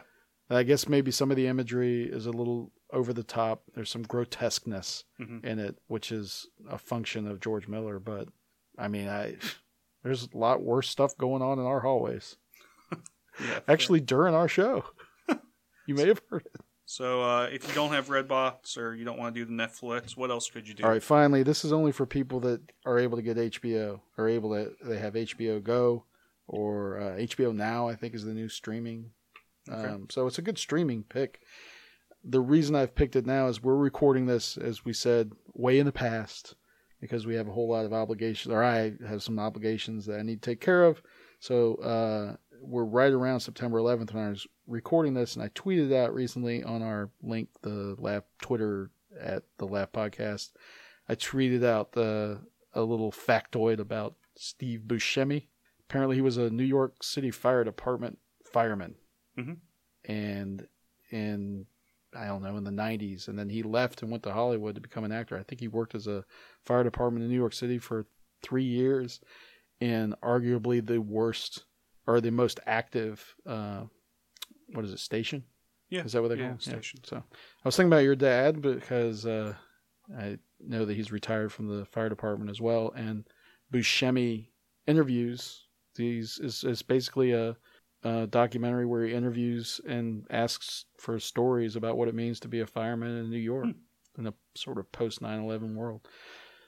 I 0.52 0.64
guess 0.64 0.88
maybe 0.88 1.12
some 1.12 1.30
of 1.30 1.36
the 1.36 1.46
imagery 1.46 2.04
is 2.10 2.26
a 2.26 2.32
little 2.32 2.72
over 2.92 3.12
the 3.12 3.22
top. 3.22 3.62
There's 3.74 3.90
some 3.90 4.02
grotesqueness 4.02 5.04
Mhm. 5.20 5.44
in 5.44 5.58
it, 5.58 5.78
which 5.86 6.10
is 6.12 6.46
a 6.68 6.78
function 6.78 7.26
of 7.26 7.40
George 7.40 7.68
Miller. 7.68 7.98
But 7.98 8.28
I 8.78 8.88
mean, 8.88 9.08
I 9.08 9.36
there's 10.02 10.28
a 10.32 10.36
lot 10.36 10.62
worse 10.62 10.88
stuff 10.88 11.16
going 11.16 11.42
on 11.42 11.58
in 11.58 11.64
our 11.66 11.80
hallways. 11.80 12.36
yeah. 13.40 13.60
Actually, 13.68 14.00
during 14.00 14.34
our 14.34 14.48
show, 14.48 14.84
you 15.86 15.94
may 15.94 16.06
have 16.08 16.20
heard 16.30 16.46
it. 16.46 16.60
So 16.86 17.22
uh, 17.22 17.44
if 17.52 17.68
you 17.68 17.72
don't 17.74 17.92
have 17.92 18.08
Redbox 18.08 18.76
or 18.76 18.94
you 18.96 19.04
don't 19.04 19.16
want 19.18 19.32
to 19.32 19.40
do 19.40 19.44
the 19.44 19.52
Netflix, 19.52 20.16
what 20.16 20.30
else 20.30 20.50
could 20.50 20.66
you 20.66 20.74
do? 20.74 20.82
All 20.82 20.90
right, 20.90 21.00
finally, 21.02 21.44
this 21.44 21.64
is 21.64 21.72
only 21.72 21.92
for 21.92 22.04
people 22.04 22.40
that 22.40 22.60
are 22.84 22.98
able 22.98 23.16
to 23.16 23.22
get 23.22 23.36
HBO, 23.36 24.00
are 24.18 24.28
able 24.28 24.50
to 24.54 24.72
they 24.82 24.98
have 24.98 25.14
HBO 25.14 25.62
Go 25.62 26.04
or 26.48 27.00
uh, 27.00 27.12
HBO 27.18 27.54
Now. 27.54 27.86
I 27.88 27.94
think 27.94 28.12
is 28.14 28.24
the 28.24 28.34
new 28.34 28.48
streaming. 28.48 29.12
Okay. 29.70 29.86
Um, 29.88 30.08
so 30.10 30.26
it's 30.26 30.38
a 30.38 30.42
good 30.42 30.58
streaming 30.58 31.04
pick. 31.04 31.42
The 32.24 32.40
reason 32.40 32.74
I've 32.76 32.94
picked 32.94 33.16
it 33.16 33.26
now 33.26 33.46
is 33.48 33.62
we're 33.62 33.76
recording 33.76 34.26
this, 34.26 34.56
as 34.58 34.84
we 34.84 34.92
said, 34.92 35.32
way 35.54 35.78
in 35.78 35.86
the 35.86 35.92
past 35.92 36.54
because 37.00 37.26
we 37.26 37.34
have 37.34 37.48
a 37.48 37.52
whole 37.52 37.68
lot 37.70 37.86
of 37.86 37.94
obligations, 37.94 38.52
or 38.52 38.62
I 38.62 38.92
have 39.08 39.22
some 39.22 39.38
obligations 39.38 40.04
that 40.06 40.18
I 40.18 40.22
need 40.22 40.42
to 40.42 40.50
take 40.50 40.60
care 40.60 40.84
of. 40.84 41.02
So 41.38 41.76
uh, 41.76 42.36
we're 42.60 42.84
right 42.84 43.12
around 43.12 43.40
September 43.40 43.78
11th 43.78 44.12
when 44.12 44.24
I 44.26 44.28
was 44.28 44.46
recording 44.66 45.14
this, 45.14 45.34
and 45.34 45.42
I 45.42 45.48
tweeted 45.48 45.94
out 45.94 46.12
recently 46.12 46.62
on 46.62 46.82
our 46.82 47.08
link, 47.22 47.48
the 47.62 47.96
Laugh 47.98 48.24
Twitter 48.42 48.90
at 49.18 49.44
the 49.56 49.64
Laugh 49.66 49.90
Podcast. 49.92 50.50
I 51.08 51.14
tweeted 51.14 51.64
out 51.64 51.96
uh, 51.96 52.36
a 52.74 52.82
little 52.82 53.10
factoid 53.10 53.78
about 53.78 54.16
Steve 54.36 54.82
Buscemi. 54.86 55.46
Apparently, 55.88 56.16
he 56.16 56.22
was 56.22 56.36
a 56.36 56.50
New 56.50 56.64
York 56.64 57.02
City 57.02 57.30
Fire 57.30 57.64
Department 57.64 58.18
fireman, 58.44 58.96
Mhm. 59.38 59.56
and 60.04 60.68
in 61.10 61.64
I 62.12 62.26
don't 62.26 62.42
know 62.42 62.49
in 62.66 62.76
the 62.76 62.82
'90s, 62.82 63.28
and 63.28 63.38
then 63.38 63.48
he 63.48 63.62
left 63.62 64.02
and 64.02 64.10
went 64.10 64.22
to 64.24 64.32
Hollywood 64.32 64.74
to 64.76 64.80
become 64.80 65.04
an 65.04 65.12
actor. 65.12 65.36
I 65.36 65.42
think 65.42 65.60
he 65.60 65.68
worked 65.68 65.94
as 65.94 66.06
a 66.06 66.24
fire 66.64 66.84
department 66.84 67.24
in 67.24 67.30
New 67.30 67.36
York 67.36 67.52
City 67.54 67.78
for 67.78 68.06
three 68.42 68.64
years, 68.64 69.20
in 69.80 70.14
arguably 70.22 70.84
the 70.84 71.00
worst 71.00 71.64
or 72.06 72.20
the 72.20 72.30
most 72.30 72.60
active. 72.66 73.34
Uh, 73.46 73.82
what 74.72 74.84
is 74.84 74.92
it? 74.92 74.98
Station. 75.00 75.42
yeah, 75.88 76.04
Is 76.04 76.12
that 76.12 76.22
what 76.22 76.28
they 76.28 76.36
yeah, 76.36 76.48
call 76.48 76.54
it? 76.54 76.62
station. 76.62 77.00
So 77.04 77.16
I 77.16 77.22
was 77.68 77.76
thinking 77.76 77.92
about 77.92 78.04
your 78.04 78.16
dad 78.16 78.62
because 78.62 79.26
uh, 79.26 79.54
I 80.16 80.38
know 80.60 80.84
that 80.84 80.94
he's 80.94 81.12
retired 81.12 81.52
from 81.52 81.66
the 81.66 81.84
fire 81.86 82.08
department 82.08 82.50
as 82.50 82.60
well. 82.60 82.92
And 82.94 83.26
Buscemi 83.72 84.48
interviews 84.86 85.66
these 85.96 86.38
is, 86.38 86.64
is 86.64 86.82
basically 86.82 87.32
a, 87.32 87.56
a 88.02 88.26
documentary 88.26 88.86
where 88.86 89.04
he 89.04 89.12
interviews 89.14 89.80
and 89.86 90.26
asks 90.30 90.86
for 90.98 91.18
stories 91.18 91.76
about 91.76 91.96
what 91.96 92.08
it 92.08 92.14
means 92.14 92.40
to 92.40 92.48
be 92.48 92.60
a 92.60 92.66
fireman 92.66 93.16
in 93.16 93.30
New 93.30 93.38
York 93.38 93.68
in 94.18 94.26
a 94.26 94.34
sort 94.56 94.78
of 94.78 94.90
post 94.92 95.20
9/11 95.20 95.74
world. 95.74 96.08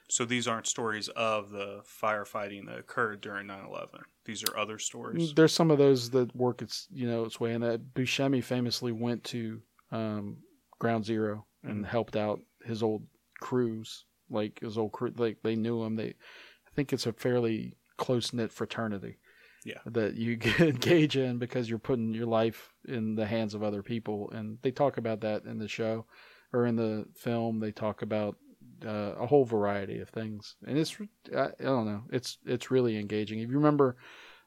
So 0.09 0.25
these 0.25 0.47
aren't 0.47 0.67
stories 0.67 1.07
of 1.09 1.49
the 1.49 1.81
firefighting 1.83 2.67
that 2.67 2.77
occurred 2.77 3.21
during 3.21 3.47
9/11. 3.47 4.01
These 4.25 4.43
are 4.43 4.55
other 4.57 4.77
stories. 4.77 5.33
There's 5.33 5.53
some 5.53 5.71
of 5.71 5.77
those 5.77 6.09
that 6.11 6.35
work 6.35 6.61
its 6.61 6.87
you 6.91 7.07
know 7.07 7.23
its 7.25 7.39
way, 7.39 7.53
and 7.53 7.63
that 7.63 7.93
Buscemi 7.93 8.43
famously 8.43 8.91
went 8.91 9.23
to 9.25 9.61
um, 9.91 10.37
Ground 10.79 11.05
Zero 11.05 11.47
and 11.63 11.83
Mhm. 11.83 11.87
helped 11.87 12.15
out 12.15 12.41
his 12.65 12.83
old 12.83 13.07
crews, 13.39 14.05
like 14.29 14.59
his 14.59 14.77
old 14.77 14.91
crew, 14.91 15.13
like 15.15 15.41
they 15.41 15.55
knew 15.55 15.81
him. 15.83 15.95
They, 15.95 16.09
I 16.09 16.71
think 16.75 16.91
it's 16.93 17.05
a 17.05 17.13
fairly 17.13 17.77
close 17.97 18.33
knit 18.33 18.51
fraternity. 18.51 19.17
Yeah. 19.65 19.79
That 19.85 20.15
you 20.15 20.37
engage 20.59 21.17
in 21.17 21.37
because 21.37 21.69
you're 21.69 21.79
putting 21.79 22.13
your 22.13 22.25
life 22.27 22.73
in 22.87 23.15
the 23.15 23.25
hands 23.25 23.53
of 23.53 23.63
other 23.63 23.83
people, 23.83 24.29
and 24.31 24.57
they 24.61 24.71
talk 24.71 24.97
about 24.97 25.21
that 25.21 25.45
in 25.45 25.57
the 25.57 25.67
show 25.67 26.05
or 26.51 26.65
in 26.65 26.75
the 26.75 27.05
film. 27.15 27.59
They 27.59 27.71
talk 27.71 28.01
about 28.01 28.37
uh, 28.85 29.13
a 29.19 29.25
whole 29.25 29.45
variety 29.45 29.99
of 29.99 30.09
things, 30.09 30.55
and 30.67 30.77
it's 30.77 30.97
I, 31.35 31.45
I 31.59 31.63
don't 31.63 31.85
know, 31.85 32.03
it's 32.11 32.37
it's 32.45 32.71
really 32.71 32.97
engaging. 32.97 33.39
If 33.39 33.49
you 33.49 33.55
remember, 33.55 33.97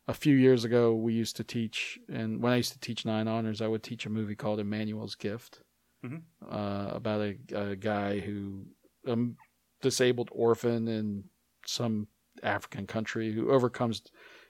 a 0.09 0.15
few 0.15 0.37
years 0.37 0.65
ago 0.65 0.95
we 0.95 1.15
used 1.15 1.37
to 1.37 1.45
teach, 1.45 1.99
and 2.09 2.43
when 2.43 2.53
I 2.53 2.57
used 2.57 2.73
to 2.73 2.79
teach 2.81 3.05
nine 3.05 3.29
honors, 3.29 3.61
I 3.63 3.69
would 3.69 3.83
teach 3.83 4.07
a 4.07 4.11
movie 4.11 4.37
called 4.37 4.61
Emmanuel's 4.61 5.15
Gift, 5.15 5.63
Mhm. 6.05 6.23
uh, 6.51 6.91
about 6.95 7.21
a, 7.21 7.37
a 7.55 7.77
guy 7.77 8.21
who 8.21 8.67
a 9.07 9.17
disabled 9.81 10.29
orphan 10.33 10.89
in 10.89 11.25
some 11.65 12.09
African 12.43 12.87
country 12.87 13.33
who 13.33 13.51
overcomes 13.51 14.03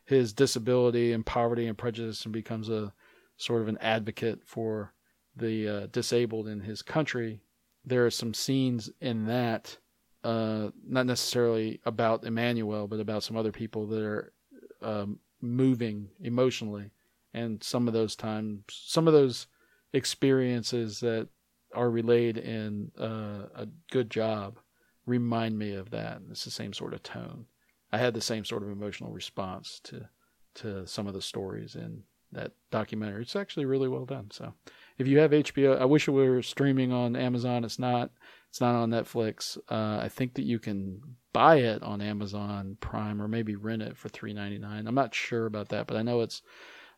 his 0.07 0.33
disability 0.33 1.13
and 1.13 1.27
poverty 1.27 1.67
and 1.67 1.77
prejudice 1.77 2.25
and 2.25 2.33
becomes 2.33 2.71
a 2.71 2.93
sort 3.37 3.61
of 3.61 3.69
an 3.69 3.77
advocate 3.81 4.41
for 4.45 4.95
the 5.37 5.69
uh, 5.69 5.87
disabled 5.89 6.49
in 6.49 6.61
his 6.61 6.81
country. 6.81 7.41
There 7.85 8.07
are 8.07 8.11
some 8.11 8.33
scenes 8.33 8.89
in 9.01 9.27
that, 9.27 9.77
uh, 10.25 10.69
not 10.87 11.07
necessarily 11.07 11.81
about 11.85 12.25
Emmanuel, 12.25 12.87
but 12.87 13.01
about 13.01 13.25
some 13.25 13.37
other 13.37 13.53
people 13.53 13.87
that 13.89 14.03
are 14.03 14.33
um, 14.81 15.19
moving 15.41 16.09
emotionally. 16.21 16.91
And 17.35 17.63
some 17.63 17.87
of 17.87 17.93
those 17.93 18.17
times, 18.17 18.63
some 18.69 19.07
of 19.07 19.13
those 19.13 19.49
experiences 19.93 21.01
that 21.01 21.29
are 21.75 21.91
relayed 21.91 22.39
in 22.39 22.93
uh, 22.99 23.49
a 23.55 23.67
good 23.91 24.09
job 24.09 24.59
remind 25.05 25.59
me 25.59 25.75
of 25.75 25.91
that. 25.91 26.21
It's 26.31 26.45
the 26.45 26.51
same 26.51 26.73
sort 26.73 26.95
of 26.95 27.03
tone. 27.03 27.47
I 27.93 27.99
had 27.99 28.15
the 28.15 28.21
same 28.21 28.45
sort 28.45 28.63
of 28.63 28.71
emotional 28.71 29.11
response 29.11 29.81
to 29.85 30.09
to 30.57 30.87
some 30.87 31.07
of 31.07 31.15
the 31.15 31.21
stories 31.21 31.75
in 31.75 32.03
that 32.33 32.53
documentary. 32.71 33.23
It's 33.23 33.37
actually 33.37 33.67
really 33.67 33.89
well 33.89 34.05
done. 34.05 34.31
So, 34.31 34.55
if 34.99 35.07
you 35.07 35.19
have 35.19 35.31
HBO, 35.31 35.79
I 35.81 35.85
wish 35.85 36.09
it 36.09 36.13
were 36.13 36.43
streaming 36.43 36.93
on 36.93 37.15
Amazon. 37.17 37.65
It's 37.65 37.79
not. 37.79 38.11
It's 38.49 38.61
not 38.61 38.75
on 38.75 38.91
Netflix. 38.91 39.59
Uh, 39.71 39.99
I 40.03 40.09
think 40.09 40.35
that 40.35 40.45
you 40.45 40.59
can 40.59 41.01
buy 41.33 41.57
it 41.57 41.83
on 41.83 42.01
Amazon 42.01 42.79
Prime 42.81 43.21
or 43.21 43.29
maybe 43.29 43.55
rent 43.55 43.83
it 43.83 43.97
for 43.97 44.09
three 44.09 44.33
ninety 44.33 44.59
nine. 44.59 44.87
I'm 44.87 44.95
not 44.95 45.15
sure 45.15 45.47
about 45.47 45.69
that, 45.69 45.87
but 45.87 45.97
I 45.97 46.03
know 46.03 46.23
it's 46.23 46.43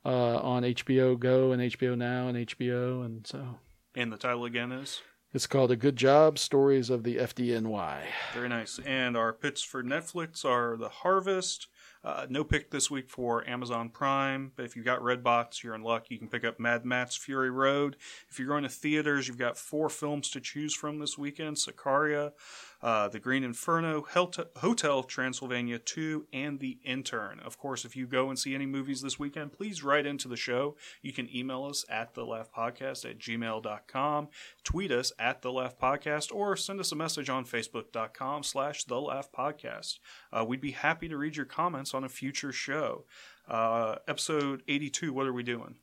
uh, 0.04 0.36
on 0.38 0.62
HBO 0.62 1.18
Go 1.18 1.52
and 1.52 1.60
HBO 1.60 1.96
Now 1.96 2.28
and 2.28 2.46
HBO, 2.46 3.04
and 3.04 3.26
so 3.26 3.56
And 3.94 4.12
the 4.12 4.16
title 4.16 4.44
again 4.44 4.72
is 4.72 5.02
it's 5.32 5.46
called 5.46 5.70
A 5.70 5.76
Good 5.76 5.96
Job: 5.96 6.38
Stories 6.38 6.90
of 6.90 7.04
the 7.04 7.16
FDNY. 7.16 8.00
very 8.34 8.48
nice. 8.48 8.78
And 8.84 9.16
our 9.16 9.32
picks 9.32 9.62
for 9.62 9.82
Netflix 9.82 10.44
are 10.44 10.76
The 10.76 10.88
Harvest. 10.88 11.68
Uh, 12.04 12.26
no 12.30 12.44
pick 12.44 12.70
this 12.70 12.90
week 12.90 13.10
for 13.10 13.46
Amazon 13.48 13.88
Prime, 13.88 14.52
but 14.54 14.64
if 14.64 14.76
you've 14.76 14.84
got 14.84 15.00
Redbox, 15.00 15.62
you're 15.62 15.74
in 15.74 15.82
luck. 15.82 16.06
You 16.08 16.18
can 16.18 16.28
pick 16.28 16.44
up 16.44 16.60
Mad 16.60 16.84
Max 16.84 17.16
Fury 17.16 17.50
Road. 17.50 17.96
If 18.30 18.38
you're 18.38 18.48
going 18.48 18.62
to 18.62 18.68
theaters, 18.68 19.26
you've 19.26 19.36
got 19.36 19.58
four 19.58 19.88
films 19.88 20.30
to 20.30 20.40
choose 20.40 20.74
from 20.74 21.00
this 21.00 21.18
weekend 21.18 21.56
Sicario, 21.56 22.32
uh, 22.80 23.08
The 23.08 23.18
Green 23.18 23.42
Inferno, 23.44 24.02
Helt- 24.02 24.38
Hotel 24.56 25.02
Transylvania 25.02 25.78
2, 25.78 26.26
and 26.32 26.60
The 26.60 26.78
Intern. 26.84 27.40
Of 27.40 27.58
course, 27.58 27.84
if 27.84 27.96
you 27.96 28.06
go 28.06 28.28
and 28.28 28.38
see 28.38 28.54
any 28.54 28.66
movies 28.66 29.02
this 29.02 29.18
weekend, 29.18 29.52
please 29.52 29.82
write 29.82 30.06
into 30.06 30.28
the 30.28 30.36
show. 30.36 30.76
You 31.02 31.12
can 31.12 31.28
email 31.34 31.64
us 31.64 31.84
at 31.88 32.14
the 32.14 32.24
Laugh 32.24 32.50
Podcast 32.52 33.08
at 33.08 33.18
gmail.com, 33.18 34.28
tweet 34.64 34.90
us 34.92 35.12
at 35.18 35.42
the 35.42 35.50
Laugh 35.52 35.78
Podcast, 35.78 36.32
or 36.34 36.56
send 36.56 36.80
us 36.80 36.92
a 36.92 36.96
message 36.96 37.28
on 37.28 37.44
Facebook.com 37.44 38.42
slash 38.42 38.84
the 38.84 39.00
Laugh 39.00 39.28
Podcast. 39.36 39.98
Uh, 40.32 40.44
we'd 40.44 40.60
be 40.60 40.72
happy 40.72 41.08
to 41.08 41.16
read 41.16 41.36
your 41.36 41.46
comments 41.46 41.94
on 41.94 42.04
a 42.04 42.08
future 42.08 42.52
show. 42.52 43.04
Uh, 43.48 43.96
episode 44.06 44.62
82, 44.68 45.12
what 45.12 45.26
are 45.26 45.32
we 45.32 45.42
doing? 45.42 45.76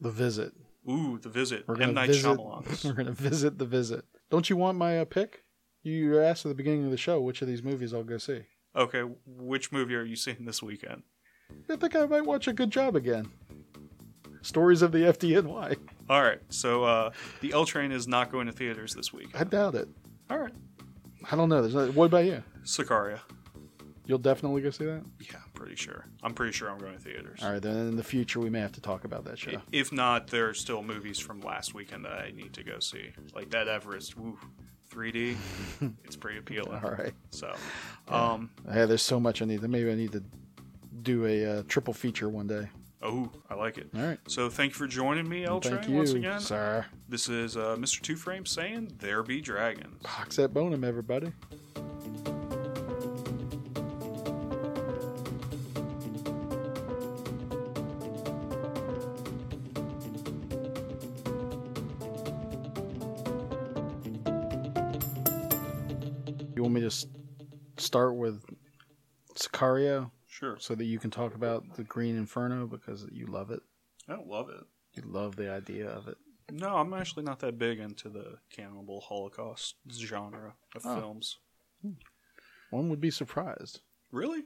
The 0.00 0.10
Visit. 0.10 0.52
Ooh, 0.90 1.18
The 1.18 1.28
Visit. 1.28 1.64
We're 1.66 1.76
gonna 1.76 1.92
Night 1.92 2.08
visit. 2.08 2.26
Shyamalan. 2.38 2.84
We're 2.84 2.92
gonna 2.92 3.12
visit 3.12 3.58
the 3.58 3.64
visit. 3.64 4.04
Don't 4.30 4.48
you 4.50 4.56
want 4.56 4.78
my 4.78 4.98
uh, 5.00 5.04
pick? 5.04 5.42
You 5.86 6.20
asked 6.20 6.44
at 6.44 6.48
the 6.48 6.56
beginning 6.56 6.84
of 6.84 6.90
the 6.90 6.96
show 6.96 7.20
which 7.20 7.42
of 7.42 7.48
these 7.48 7.62
movies 7.62 7.94
I'll 7.94 8.02
go 8.02 8.18
see. 8.18 8.42
Okay, 8.74 9.02
which 9.24 9.70
movie 9.70 9.94
are 9.94 10.02
you 10.02 10.16
seeing 10.16 10.44
this 10.44 10.60
weekend? 10.60 11.04
I 11.70 11.76
think 11.76 11.94
I 11.94 12.06
might 12.06 12.26
watch 12.26 12.48
a 12.48 12.52
good 12.52 12.72
job 12.72 12.96
again. 12.96 13.30
Stories 14.42 14.82
of 14.82 14.90
the 14.90 14.98
FDNY. 14.98 15.76
All 16.10 16.22
right, 16.22 16.40
so 16.48 16.82
uh, 16.82 17.12
the 17.40 17.52
L 17.52 17.64
Train 17.64 17.92
is 17.92 18.08
not 18.08 18.32
going 18.32 18.48
to 18.48 18.52
theaters 18.52 18.94
this 18.94 19.12
week. 19.12 19.28
I 19.38 19.44
doubt 19.44 19.76
it. 19.76 19.88
All 20.28 20.38
right, 20.38 20.52
I 21.30 21.36
don't 21.36 21.48
know. 21.48 21.62
There's 21.62 21.76
not, 21.76 21.94
what 21.94 22.06
about 22.06 22.24
you? 22.24 22.42
Sicario. 22.64 23.20
You'll 24.06 24.18
definitely 24.18 24.62
go 24.62 24.70
see 24.70 24.86
that. 24.86 25.04
Yeah, 25.20 25.36
I'm 25.36 25.52
pretty 25.52 25.76
sure. 25.76 26.04
I'm 26.24 26.34
pretty 26.34 26.52
sure 26.52 26.68
I'm 26.68 26.78
going 26.78 26.94
to 26.94 26.98
theaters. 26.98 27.38
All 27.44 27.52
right, 27.52 27.62
then 27.62 27.76
in 27.76 27.96
the 27.96 28.02
future 28.02 28.40
we 28.40 28.50
may 28.50 28.60
have 28.60 28.72
to 28.72 28.80
talk 28.80 29.04
about 29.04 29.24
that 29.26 29.38
show. 29.38 29.62
If 29.70 29.92
not, 29.92 30.26
there 30.28 30.48
are 30.48 30.54
still 30.54 30.82
movies 30.82 31.20
from 31.20 31.40
last 31.42 31.74
weekend 31.74 32.04
that 32.06 32.12
I 32.12 32.32
need 32.32 32.54
to 32.54 32.64
go 32.64 32.80
see, 32.80 33.12
like 33.36 33.50
that 33.50 33.68
Everest. 33.68 34.16
Woo, 34.16 34.36
3D. 34.96 35.36
it's 36.04 36.16
pretty 36.16 36.38
appealing. 36.38 36.80
All 36.82 36.90
right. 36.90 37.12
So, 37.30 37.54
um, 38.08 38.50
Yeah, 38.66 38.86
there's 38.86 39.02
so 39.02 39.20
much 39.20 39.42
I 39.42 39.44
need. 39.44 39.62
Maybe 39.62 39.90
I 39.90 39.94
need 39.94 40.12
to 40.12 40.22
do 41.02 41.26
a 41.26 41.58
uh, 41.58 41.62
triple 41.68 41.92
feature 41.92 42.28
one 42.28 42.46
day. 42.46 42.68
oh, 43.02 43.30
I 43.50 43.54
like 43.54 43.76
it. 43.78 43.88
All 43.94 44.02
right. 44.02 44.18
So, 44.26 44.48
thank 44.48 44.70
you 44.72 44.76
for 44.76 44.86
joining 44.86 45.28
me, 45.28 45.44
L 45.44 45.60
Thank 45.60 45.88
you, 45.88 45.96
once 45.96 46.12
again. 46.12 46.40
sir. 46.40 46.86
This 47.08 47.28
is 47.28 47.56
uh, 47.56 47.76
Mr. 47.78 48.00
Two 48.00 48.16
Frame 48.16 48.46
saying, 48.46 48.92
"There 48.98 49.22
be 49.22 49.40
dragons." 49.40 50.02
Box 50.02 50.36
that 50.36 50.54
bonum, 50.54 50.82
everybody. 50.82 51.32
Start 67.86 68.16
with 68.16 68.44
Sicario 69.34 70.10
Sure. 70.26 70.56
so 70.58 70.74
that 70.74 70.84
you 70.84 70.98
can 70.98 71.10
talk 71.10 71.34
about 71.34 71.76
the 71.76 71.84
Green 71.84 72.16
Inferno 72.16 72.66
because 72.66 73.06
you 73.10 73.26
love 73.26 73.50
it. 73.50 73.60
I 74.08 74.16
love 74.16 74.48
it. 74.50 74.64
You 74.94 75.02
love 75.06 75.36
the 75.36 75.50
idea 75.50 75.88
of 75.88 76.08
it. 76.08 76.16
No, 76.50 76.76
I'm 76.76 76.92
actually 76.94 77.24
not 77.24 77.40
that 77.40 77.58
big 77.58 77.78
into 77.80 78.08
the 78.08 78.38
cannibal 78.50 79.00
Holocaust 79.00 79.76
genre 79.90 80.54
of 80.74 80.82
Oh. 80.86 80.96
films. 81.00 81.38
One 82.70 82.88
would 82.88 83.00
be 83.00 83.10
surprised. 83.10 83.80
Really? 84.12 84.44